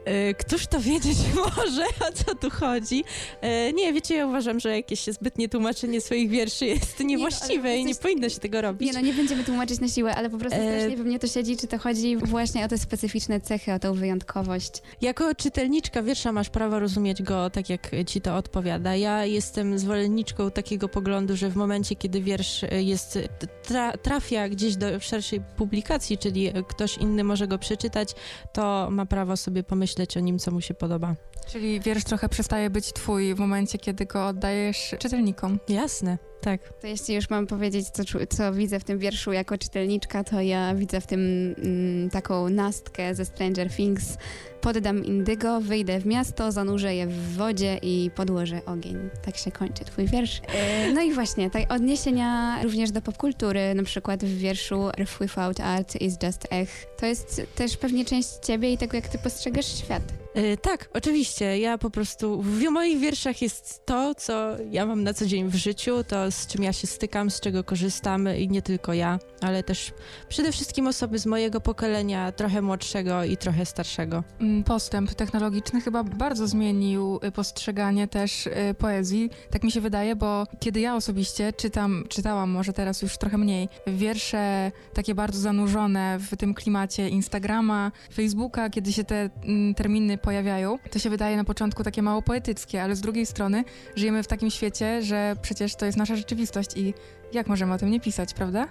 E, 0.06 0.34
Któż 0.34 0.68
to 0.68 0.80
wiedzieć 0.82 1.18
może, 1.58 1.86
o 1.86 2.12
co 2.14 2.36
tu 2.36 2.50
chodzi? 2.50 3.04
E, 3.42 3.74
Nie, 3.74 3.94
wiecie, 3.94 4.16
ja 4.16 4.28
uważam, 4.28 4.60
że 4.60 4.76
jakieś 4.76 5.04
zbytnie 5.04 5.50
tłumaczenie 5.50 6.02
swoich 6.02 6.30
wierszy 6.30 6.66
jest 6.66 7.00
niewłaściwe 7.00 7.70
ale 7.70 7.78
i 7.78 7.84
nie 7.84 7.90
jesteś- 7.90 8.02
powinno 8.02 8.30
się 8.30 8.40
tego 8.40 8.62
robić. 8.62 8.88
Nie, 8.88 8.94
no 8.94 9.08
nie 9.08 9.14
będziemy 9.14 9.44
tłumaczyć 9.44 9.80
na 9.80 9.88
siłę, 9.88 10.16
ale 10.16 10.30
po 10.30 10.38
prostu 10.38 10.60
E, 10.60 10.78
strasznie 10.80 10.98
we 10.98 11.04
mnie 11.04 11.20
to 11.20 11.28
siedzi, 11.28 11.58
czy 11.58 11.68
to 11.68 11.78
chodzi 11.78 12.18
właśnie 12.18 12.66
o 12.66 12.68
te 12.68 12.78
specyficzne 12.78 13.42
cechy, 13.42 13.74
o 13.74 13.80
tą 13.80 13.94
wyjątkowość. 13.94 14.72
Jako 15.02 15.36
czytelniczka 15.36 16.04
wiersza 16.04 16.32
masz 16.32 16.50
prawo 16.50 16.80
rozumieć 16.80 17.24
go 17.24 17.50
tak, 17.50 17.70
jak 17.70 17.92
ci 18.08 18.22
to 18.22 18.36
odpowiada. 18.36 18.96
Ja 18.96 19.26
jestem 19.26 19.80
zwolenniczką 19.80 20.52
takiego 20.52 20.90
poglądu, 20.90 21.36
że 21.38 21.50
w 21.50 21.56
momencie, 21.56 21.96
kiedy 21.96 22.22
wiersz 22.22 22.62
jest, 22.82 23.20
tra, 23.64 23.98
trafia 23.98 24.50
gdzieś 24.50 24.76
do 24.76 25.00
szerszej 25.00 25.42
publikacji, 25.58 26.18
czyli 26.18 26.52
ktoś 26.68 26.98
inny 26.98 27.24
może 27.24 27.48
go 27.48 27.58
przeczytać, 27.58 28.10
to 28.54 28.88
ma 28.92 29.06
prawo 29.06 29.38
sobie 29.38 29.64
pomyśleć 29.64 29.93
o 30.18 30.20
nim, 30.20 30.40
co 30.40 30.52
mu 30.52 30.62
się 30.62 30.74
podoba. 30.74 31.16
Czyli 31.46 31.80
wiersz 31.80 32.04
trochę 32.04 32.30
przestaje 32.30 32.70
być 32.70 32.94
twój 32.94 33.36
w 33.36 33.40
momencie, 33.40 33.78
kiedy 33.78 34.06
go 34.06 34.28
oddajesz 34.28 34.96
czytelnikom. 35.00 35.60
Jasne, 35.70 36.18
tak. 36.42 36.74
To 36.82 36.88
jeśli 36.88 37.16
już 37.16 37.30
mam 37.30 37.48
powiedzieć, 37.48 37.90
co, 37.90 38.04
co 38.30 38.54
widzę 38.54 38.80
w 38.80 38.84
tym 38.84 39.00
wierszu 39.00 39.32
jako 39.32 39.58
czytelniczka, 39.58 40.24
to 40.24 40.42
ja 40.42 40.76
widzę 40.76 41.02
w 41.02 41.08
tym 41.08 41.56
mm, 41.58 42.10
taką 42.10 42.50
nastkę 42.50 43.16
ze 43.16 43.26
Stranger 43.26 43.70
Things. 43.72 44.18
Poddam 44.62 45.06
indygo, 45.06 45.62
wyjdę 45.62 46.00
w 46.00 46.06
miasto, 46.06 46.52
zanurzę 46.52 46.96
je 46.96 47.08
w 47.08 47.36
wodzie 47.38 47.80
i 47.82 48.12
podłożę 48.16 48.62
ogień. 48.66 49.10
Tak 49.26 49.38
się 49.38 49.52
kończy 49.52 49.86
twój 49.86 50.06
wiersz. 50.08 50.42
E, 50.56 50.94
No 50.94 51.02
i 51.02 51.14
właśnie, 51.14 51.50
tak 51.50 51.74
odniesienia 51.74 52.60
również 52.64 52.92
do 52.92 53.02
popkultury, 53.02 53.76
na 53.76 53.84
przykład 53.84 54.26
w 54.26 54.38
wierszu 54.38 54.88
Earth 54.88 55.20
Without 55.22 55.60
Art 55.60 56.02
is 56.02 56.18
just 56.24 56.48
ech. 56.50 56.86
To 56.98 57.06
jest 57.06 57.42
też 57.56 57.78
pewnie 57.78 58.06
część 58.06 58.30
ciebie 58.30 58.74
i 58.74 58.78
tego, 58.78 58.98
jak 58.98 59.08
ty 59.08 59.18
postrzegasz 59.18 59.78
świat. 59.78 60.23
E, 60.34 60.58
tak, 60.58 60.90
oczywiście. 60.94 61.60
Ja 61.60 61.78
po 61.78 61.90
prostu 61.90 62.42
w 62.42 62.64
moich 62.70 63.00
wierszach 63.00 63.42
jest 63.42 63.86
to, 63.86 64.16
co 64.16 64.58
ja 64.72 64.86
mam 64.86 65.04
na 65.04 65.14
co 65.14 65.26
dzień 65.26 65.50
w 65.50 65.56
życiu, 65.56 66.04
to 66.04 66.32
z 66.32 66.48
czym 66.48 66.64
ja 66.64 66.74
się 66.74 66.88
stykam, 66.88 67.32
z 67.32 67.40
czego 67.40 67.64
korzystam 67.64 68.28
i 68.38 68.48
nie 68.48 68.62
tylko 68.62 68.94
ja, 68.94 69.20
ale 69.42 69.64
też 69.64 69.92
przede 70.30 70.52
wszystkim 70.52 70.88
osoby 70.88 71.20
z 71.20 71.26
mojego 71.26 71.62
pokolenia, 71.62 72.32
trochę 72.32 72.62
młodszego 72.62 73.24
i 73.24 73.38
trochę 73.38 73.66
starszego. 73.66 74.24
Mm, 74.40 74.64
Postęp 74.64 75.14
technologiczny 75.14 75.82
chyba 75.82 76.04
bardzo 76.04 76.48
zmienił 76.48 77.20
y, 77.24 77.32
postrzeganie 77.32 78.08
też 78.08 78.48
y, 78.48 78.52
poezji. 78.78 79.30
Tak 79.52 79.64
mi 79.64 79.72
się 79.72 79.82
wydaje, 79.82 80.16
bo 80.16 80.48
kiedy 80.60 80.80
ja 80.80 80.96
osobiście 80.96 81.54
czytam, 81.54 82.04
czytałam 82.10 82.50
może 82.50 82.74
teraz 82.74 83.02
już 83.02 83.18
trochę 83.18 83.38
mniej, 83.38 83.70
wiersze 83.88 84.72
takie 84.94 85.16
bardzo 85.16 85.40
zanurzone 85.40 86.20
w 86.20 86.38
tym 86.38 86.54
klimacie 86.54 87.10
Instagrama, 87.10 87.92
Facebooka, 88.14 88.70
kiedy 88.70 88.94
się 88.94 89.04
te 89.04 89.30
mm, 89.44 89.74
terminy 89.74 90.18
pojawiają, 90.24 90.80
to 90.92 91.00
się 91.00 91.10
wydaje 91.10 91.38
na 91.38 91.44
początku 91.44 91.84
takie 91.84 92.02
mało 92.02 92.22
poetyckie, 92.22 92.84
ale 92.84 92.96
z 92.96 93.02
drugiej 93.02 93.26
strony 93.26 93.64
żyjemy 93.96 94.24
w 94.24 94.28
takim 94.28 94.52
świecie, 94.52 95.02
że 95.02 95.36
przecież 95.42 95.76
to 95.76 95.86
jest 95.86 95.98
nasza 95.98 96.16
rzeczywistość 96.16 96.78
i 96.78 96.94
jak 97.34 97.48
możemy 97.48 97.74
o 97.74 97.78
tym 97.78 97.92
nie 97.92 98.00
pisać, 98.00 98.34
prawda? 98.34 98.68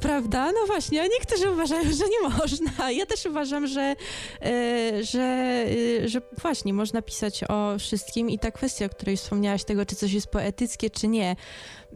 Prawda? 0.00 0.52
No 0.52 0.66
właśnie, 0.66 1.02
a 1.02 1.06
niektórzy 1.06 1.50
uważają, 1.50 1.82
że 1.82 2.04
nie 2.04 2.28
można. 2.38 2.90
Ja 2.90 3.06
też 3.06 3.26
uważam, 3.26 3.66
że, 3.66 3.96
e, 4.42 5.04
że, 5.04 5.64
e, 6.04 6.08
że 6.08 6.20
właśnie 6.42 6.74
można 6.74 7.02
pisać 7.02 7.44
o 7.48 7.78
wszystkim 7.78 8.30
i 8.30 8.38
ta 8.38 8.50
kwestia, 8.50 8.86
o 8.86 8.88
której 8.88 9.16
wspomniałaś, 9.16 9.64
tego, 9.64 9.86
czy 9.86 9.96
coś 9.96 10.12
jest 10.12 10.26
poetyckie, 10.26 10.90
czy 10.90 11.08
nie. 11.08 11.36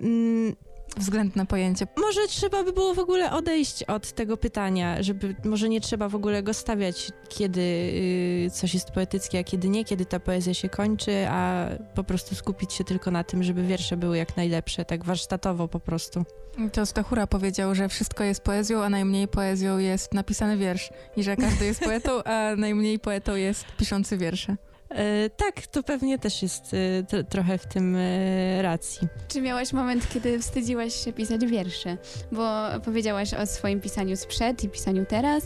Mm, 0.01 0.57
Względne 0.97 1.47
pojęcie. 1.47 1.87
Może 1.97 2.21
trzeba 2.29 2.65
by 2.65 2.73
było 2.73 2.95
w 2.95 2.99
ogóle 2.99 3.33
odejść 3.33 3.83
od 3.83 4.13
tego 4.13 4.37
pytania, 4.37 5.03
żeby 5.03 5.35
może 5.45 5.69
nie 5.69 5.81
trzeba 5.81 6.09
w 6.09 6.15
ogóle 6.15 6.43
go 6.43 6.55
stawiać, 6.55 7.11
kiedy 7.29 7.61
y, 7.61 8.51
coś 8.53 8.75
jest 8.75 8.91
poetyckie, 8.91 9.39
a 9.39 9.45
kiedy 9.45 9.69
nie, 9.69 9.85
kiedy 9.85 10.07
ta 10.07 10.21
poezja 10.21 10.55
się 10.55 10.69
kończy, 10.69 11.27
a 11.29 11.69
po 11.95 12.05
prostu 12.05 12.35
skupić 12.35 12.73
się 12.73 12.85
tylko 12.85 13.11
na 13.11 13.25
tym, 13.25 13.43
żeby 13.43 13.63
wiersze 13.63 13.97
były 13.97 14.19
jak 14.19 14.37
najlepsze, 14.37 14.85
tak 14.85 15.05
warsztatowo 15.05 15.69
po 15.69 15.81
prostu. 15.81 16.25
To 16.73 16.87
Stachura 16.87 17.27
powiedział, 17.27 17.75
że 17.75 17.89
wszystko 17.89 18.25
jest 18.25 18.43
poezją, 18.43 18.83
a 18.83 18.89
najmniej 18.89 19.29
poezją 19.29 19.79
jest 19.79 20.15
napisany 20.15 20.57
wiersz. 20.57 20.91
I 21.17 21.23
że 21.23 21.37
każdy 21.37 21.65
jest 21.65 21.81
poetą, 21.81 22.23
a 22.25 22.57
najmniej 22.57 22.99
poetą 22.99 23.35
jest 23.35 23.65
piszący 23.79 24.17
wiersze. 24.19 24.57
E, 24.95 25.31
tak, 25.31 25.67
to 25.67 25.83
pewnie 25.83 26.19
też 26.19 26.43
jest 26.43 26.75
e, 26.75 27.03
tro- 27.03 27.25
trochę 27.25 27.59
w 27.59 27.67
tym 27.67 27.97
e, 27.97 28.63
racji. 28.63 29.09
Czy 29.29 29.43
miałaś 29.43 29.73
moment, 29.73 30.09
kiedy 30.13 30.39
wstydziłaś 30.39 30.95
się 31.05 31.13
pisać 31.13 31.47
wiersze? 31.47 31.97
Bo 32.33 32.63
powiedziałaś 32.85 33.35
o 33.35 33.47
swoim 33.47 33.81
pisaniu 33.81 34.17
sprzed 34.17 34.65
i 34.65 34.69
pisaniu 34.69 35.07
teraz. 35.09 35.45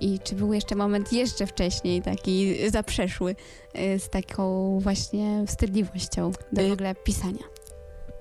I 0.00 0.18
czy 0.24 0.34
był 0.34 0.52
jeszcze 0.52 0.74
moment 0.74 1.12
jeszcze 1.12 1.46
wcześniej, 1.46 2.02
taki 2.02 2.54
zaprzeszły, 2.70 3.36
z 3.74 4.08
taką 4.08 4.78
właśnie 4.80 5.44
wstydliwością 5.46 6.32
do 6.52 6.68
w 6.68 6.72
ogóle 6.72 6.94
pisania? 6.94 7.55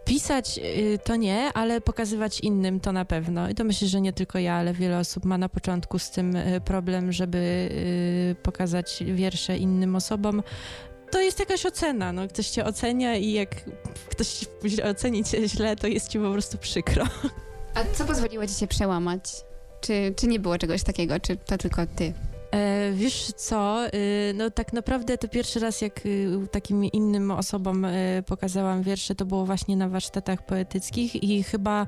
Pisać 0.06 0.58
y, 0.58 1.00
to 1.04 1.16
nie, 1.16 1.54
ale 1.54 1.82
pokazywać 1.82 2.40
innym 2.40 2.80
to 2.80 2.92
na 2.92 3.06
pewno. 3.06 3.50
I 3.50 3.56
to 3.56 3.64
myślę, 3.64 3.88
że 3.88 4.02
nie 4.02 4.14
tylko 4.14 4.40
ja, 4.40 4.54
ale 4.54 4.74
wiele 4.74 5.00
osób 5.00 5.26
ma 5.26 5.38
na 5.38 5.50
początku 5.50 6.00
z 6.00 6.10
tym 6.10 6.36
y, 6.36 6.62
problem, 6.66 7.12
żeby 7.12 7.38
y, 7.38 8.36
pokazać 8.44 9.04
wiersze 9.08 9.58
innym 9.58 9.96
osobom. 9.96 10.44
To 11.12 11.22
jest 11.22 11.40
jakaś 11.40 11.66
ocena, 11.66 12.14
no 12.14 12.28
ktoś 12.28 12.50
cię 12.50 12.66
ocenia 12.66 13.16
i 13.16 13.32
jak 13.32 13.50
ktoś 14.10 14.48
oceni 14.84 15.24
cię 15.24 15.50
źle, 15.50 15.76
to 15.76 15.88
jest 15.88 16.10
ci 16.10 16.20
po 16.20 16.32
prostu 16.32 16.58
przykro. 16.58 17.06
A 17.76 17.84
co 17.94 18.06
pozwoliło 18.06 18.48
ci 18.48 18.54
się 18.54 18.68
przełamać? 18.68 19.24
Czy, 19.82 20.14
czy 20.18 20.28
nie 20.28 20.40
było 20.40 20.58
czegoś 20.58 20.84
takiego, 20.84 21.20
czy 21.20 21.38
to 21.38 21.58
tylko 21.58 21.82
ty? 21.96 22.14
E, 22.56 22.92
wiesz 22.94 23.32
co, 23.36 23.88
y, 23.88 24.34
no 24.36 24.52
tak 24.52 24.74
naprawdę 24.74 25.18
to 25.18 25.28
pierwszy 25.28 25.60
raz 25.60 25.82
jak 25.82 26.06
y, 26.06 26.30
takim 26.52 26.86
innym 26.86 27.32
osobom 27.32 27.86
y, 27.86 28.24
pokazałam 28.26 28.84
wiersze, 28.84 29.16
to 29.16 29.26
było 29.26 29.46
właśnie 29.46 29.78
na 29.78 29.90
warsztatach 29.90 30.46
poetyckich 30.46 31.24
i 31.24 31.44
chyba 31.44 31.86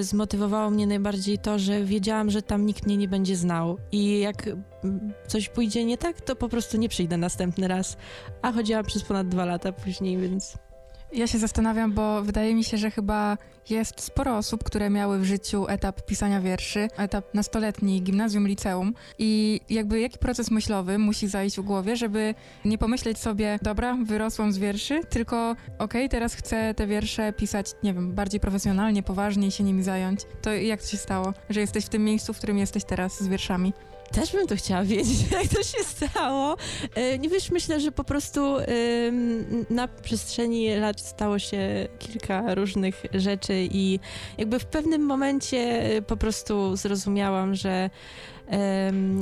zmotywowało 0.00 0.70
mnie 0.70 0.86
najbardziej 0.86 1.38
to, 1.38 1.58
że 1.58 1.84
wiedziałam, 1.84 2.30
że 2.30 2.42
tam 2.42 2.66
nikt 2.66 2.86
mnie 2.86 2.96
nie 2.96 3.08
będzie 3.08 3.36
znał. 3.36 3.78
I 3.92 4.18
jak 4.18 4.46
mm, 4.46 5.12
coś 5.26 5.48
pójdzie 5.48 5.84
nie 5.84 5.98
tak, 5.98 6.20
to 6.20 6.36
po 6.36 6.48
prostu 6.48 6.76
nie 6.76 6.88
przyjdę 6.88 7.16
następny 7.16 7.68
raz, 7.68 7.96
a 8.42 8.52
chodziłam 8.52 8.84
przez 8.84 9.02
ponad 9.02 9.28
dwa 9.28 9.44
lata 9.44 9.72
później, 9.72 10.16
więc... 10.16 10.67
Ja 11.12 11.26
się 11.26 11.38
zastanawiam, 11.38 11.92
bo 11.92 12.22
wydaje 12.22 12.54
mi 12.54 12.64
się, 12.64 12.76
że 12.76 12.90
chyba 12.90 13.38
jest 13.70 14.00
sporo 14.00 14.36
osób, 14.36 14.64
które 14.64 14.90
miały 14.90 15.18
w 15.18 15.24
życiu 15.24 15.66
etap 15.68 16.02
pisania 16.02 16.40
wierszy, 16.40 16.88
etap 16.96 17.34
nastoletni, 17.34 18.02
gimnazjum, 18.02 18.48
liceum 18.48 18.94
i 19.18 19.60
jakby 19.70 20.00
jaki 20.00 20.18
proces 20.18 20.50
myślowy 20.50 20.98
musi 20.98 21.28
zajść 21.28 21.56
w 21.56 21.62
głowie, 21.62 21.96
żeby 21.96 22.34
nie 22.64 22.78
pomyśleć 22.78 23.18
sobie, 23.18 23.58
dobra, 23.62 23.96
wyrosłam 24.04 24.52
z 24.52 24.58
wierszy, 24.58 25.00
tylko 25.04 25.56
okej, 25.78 26.08
teraz 26.08 26.34
chcę 26.34 26.74
te 26.74 26.86
wiersze 26.86 27.32
pisać, 27.32 27.70
nie 27.82 27.94
wiem, 27.94 28.12
bardziej 28.12 28.40
profesjonalnie, 28.40 29.02
poważniej 29.02 29.50
się 29.50 29.64
nimi 29.64 29.82
zająć. 29.82 30.20
To 30.42 30.52
jak 30.52 30.82
to 30.82 30.88
się 30.88 30.96
stało, 30.96 31.34
że 31.50 31.60
jesteś 31.60 31.84
w 31.84 31.88
tym 31.88 32.04
miejscu, 32.04 32.32
w 32.32 32.38
którym 32.38 32.58
jesteś 32.58 32.84
teraz 32.84 33.22
z 33.22 33.28
wierszami? 33.28 33.72
Też 34.12 34.32
bym 34.32 34.46
to 34.46 34.56
chciała 34.56 34.84
wiedzieć, 34.84 35.30
jak 35.32 35.48
to 35.48 35.62
się 35.62 35.84
stało. 35.84 36.56
E, 36.94 37.18
Nie 37.18 37.28
wiesz, 37.28 37.50
myślę, 37.50 37.80
że 37.80 37.92
po 37.92 38.04
prostu 38.04 38.56
na 39.70 39.88
przestrzeni 39.88 40.76
lat 40.76 41.00
stało 41.00 41.38
się 41.38 41.88
kilka 41.98 42.54
różnych 42.54 43.02
rzeczy 43.14 43.68
i 43.70 44.00
jakby 44.38 44.58
w 44.58 44.66
pewnym 44.66 45.02
momencie 45.02 45.90
y, 45.96 46.02
po 46.02 46.16
prostu 46.16 46.76
zrozumiałam, 46.76 47.54
że, 47.54 47.90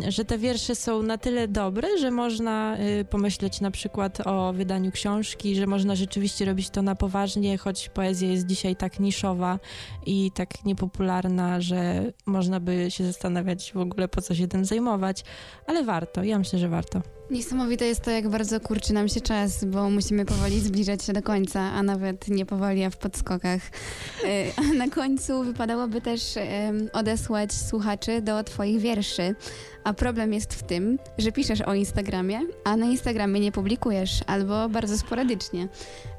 że 0.09 0.25
te 0.25 0.39
wiersze 0.39 0.75
są 0.75 1.03
na 1.03 1.19
tyle 1.19 1.49
dobre, 1.49 1.99
że 1.99 2.11
można 2.11 2.77
y, 3.01 3.05
pomyśleć 3.05 3.61
na 3.61 3.71
przykład 3.71 4.27
o 4.27 4.53
wydaniu 4.53 4.93
książki, 4.93 5.57
że 5.57 5.67
można 5.67 5.95
rzeczywiście 5.95 6.45
robić 6.45 6.71
to 6.71 6.83
na 6.83 6.95
poważnie, 6.95 7.59
choć 7.59 7.89
poezja 7.89 8.29
jest 8.29 8.47
dzisiaj 8.47 8.77
tak 8.77 9.01
niszowa 9.01 9.59
i 10.07 10.31
tak 10.35 10.65
niepopularna, 10.65 11.61
że 11.61 12.13
można 12.27 12.61
by 12.61 12.91
się 12.91 13.05
zastanawiać 13.05 13.73
w 13.73 13.77
ogóle 13.77 14.09
po 14.09 14.23
co 14.23 14.35
się 14.35 14.49
tym 14.49 14.65
zajmować, 14.65 15.25
ale 15.67 15.85
warto, 15.85 16.25
ja 16.25 16.39
myślę, 16.39 16.59
że 16.59 16.69
warto. 16.69 17.03
Niesamowite 17.31 17.87
jest 17.87 18.01
to, 18.01 18.11
jak 18.11 18.29
bardzo 18.29 18.61
kurczy 18.61 18.93
nam 18.93 19.09
się 19.09 19.21
czas, 19.21 19.65
bo 19.65 19.91
musimy 19.91 20.25
powoli 20.25 20.61
zbliżać 20.61 21.05
się 21.05 21.13
do 21.13 21.23
końca, 21.23 21.61
a 21.61 21.83
nawet 21.83 22.29
nie 22.29 22.47
powoli, 22.47 22.85
a 22.85 22.91
w 22.91 22.97
podskokach. 22.97 23.61
A 24.57 24.75
na 24.75 24.89
końcu 24.89 25.43
wypadałoby 25.43 26.01
też 26.01 26.35
odesłać 26.93 27.53
słuchaczy 27.53 28.23
do 28.23 28.45
Twoich 28.45 28.81
wierszy. 28.81 29.16
A 29.85 29.93
problem 29.93 30.33
jest 30.33 30.55
w 30.55 30.63
tym, 30.63 30.99
że 31.19 31.33
piszesz 31.33 31.61
o 31.61 31.75
Instagramie, 31.75 32.41
a 32.65 32.77
na 32.77 32.87
Instagramie 32.87 33.41
nie 33.41 33.53
publikujesz, 33.53 34.21
albo 34.27 34.69
bardzo 34.69 34.99
sporadycznie. 34.99 35.69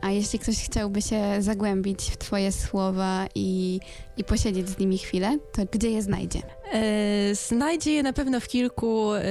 A 0.02 0.12
jeśli 0.12 0.40
ktoś 0.40 0.66
chciałby 0.66 1.02
się 1.02 1.22
zagłębić 1.40 2.02
w 2.12 2.18
Twoje 2.18 2.52
słowa 2.52 3.28
i, 3.36 3.80
i 4.18 4.24
posiedzieć 4.24 4.70
z 4.70 4.78
nimi 4.78 4.98
chwilę, 4.98 5.38
to 5.52 5.62
gdzie 5.72 5.90
je 5.90 6.02
znajdzie? 6.02 6.42
E, 6.74 7.36
znajdzie 7.36 7.92
je 7.92 8.04
na 8.04 8.14
pewno 8.14 8.40
w 8.40 8.48
kilku 8.48 9.14
e, 9.14 9.22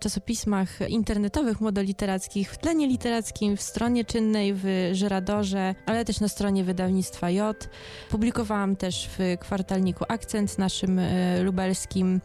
czasopismach 0.00 0.88
internetowych, 0.88 1.60
młodoliterackich, 1.60 2.52
w 2.52 2.58
tlenie 2.58 2.86
literackim, 2.86 3.56
w 3.56 3.62
stronie 3.62 4.04
czynnej, 4.04 4.54
w 4.54 4.90
Żeradorze, 4.92 5.74
ale 5.86 6.04
też 6.04 6.20
na 6.20 6.28
stronie 6.28 6.64
wydawnictwa 6.64 7.30
J. 7.30 7.68
Publikowałam 8.10 8.76
też 8.76 9.08
w 9.18 9.36
kwartalniku 9.40 10.04
Akcent 10.08 10.58
naszym 10.58 10.98
e, 10.98 11.42
lubelskim. 11.42 12.20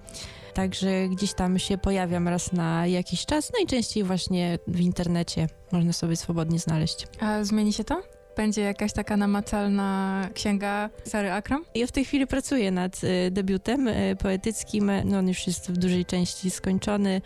Także 0.53 1.09
gdzieś 1.09 1.33
tam 1.33 1.59
się 1.59 1.77
pojawiam 1.77 2.27
raz 2.27 2.53
na 2.53 2.87
jakiś 2.87 3.25
czas, 3.25 3.51
najczęściej 3.57 4.03
właśnie 4.03 4.59
w 4.67 4.79
internecie 4.79 5.47
można 5.71 5.93
sobie 5.93 6.15
swobodnie 6.15 6.59
znaleźć. 6.59 7.07
A 7.19 7.43
zmieni 7.43 7.73
się 7.73 7.83
to? 7.83 8.01
Będzie 8.37 8.61
jakaś 8.61 8.93
taka 8.93 9.17
namacalna 9.17 10.21
księga 10.33 10.89
Sary 11.03 11.31
Akram? 11.31 11.65
Ja 11.75 11.87
w 11.87 11.91
tej 11.91 12.05
chwili 12.05 12.27
pracuję 12.27 12.71
nad 12.71 13.03
y, 13.03 13.31
debiutem 13.31 13.87
y, 13.87 14.15
poetyckim. 14.19 14.91
No, 15.05 15.17
on 15.17 15.27
już 15.27 15.47
jest 15.47 15.71
w 15.71 15.77
dużej 15.77 16.05
części 16.05 16.49
skończony. 16.49 17.21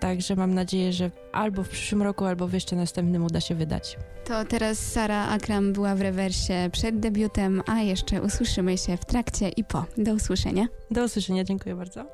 Także 0.00 0.36
mam 0.36 0.54
nadzieję, 0.54 0.92
że 0.92 1.10
albo 1.32 1.62
w 1.62 1.68
przyszłym 1.68 2.02
roku, 2.02 2.24
albo 2.24 2.48
w 2.48 2.52
jeszcze 2.52 2.76
następnym 2.76 3.24
uda 3.24 3.40
się 3.40 3.54
wydać. 3.54 3.96
To 4.24 4.44
teraz 4.44 4.78
Sara 4.78 5.28
Akram 5.28 5.72
była 5.72 5.94
w 5.94 6.00
rewersie 6.00 6.70
przed 6.72 7.00
debiutem, 7.00 7.62
a 7.66 7.80
jeszcze 7.80 8.22
usłyszymy 8.22 8.78
się 8.78 8.96
w 8.96 9.04
trakcie 9.04 9.48
i 9.48 9.64
po. 9.64 9.84
Do 9.96 10.14
usłyszenia. 10.14 10.66
Do 10.90 11.04
usłyszenia, 11.04 11.44
dziękuję 11.44 11.76
bardzo. 11.76 12.06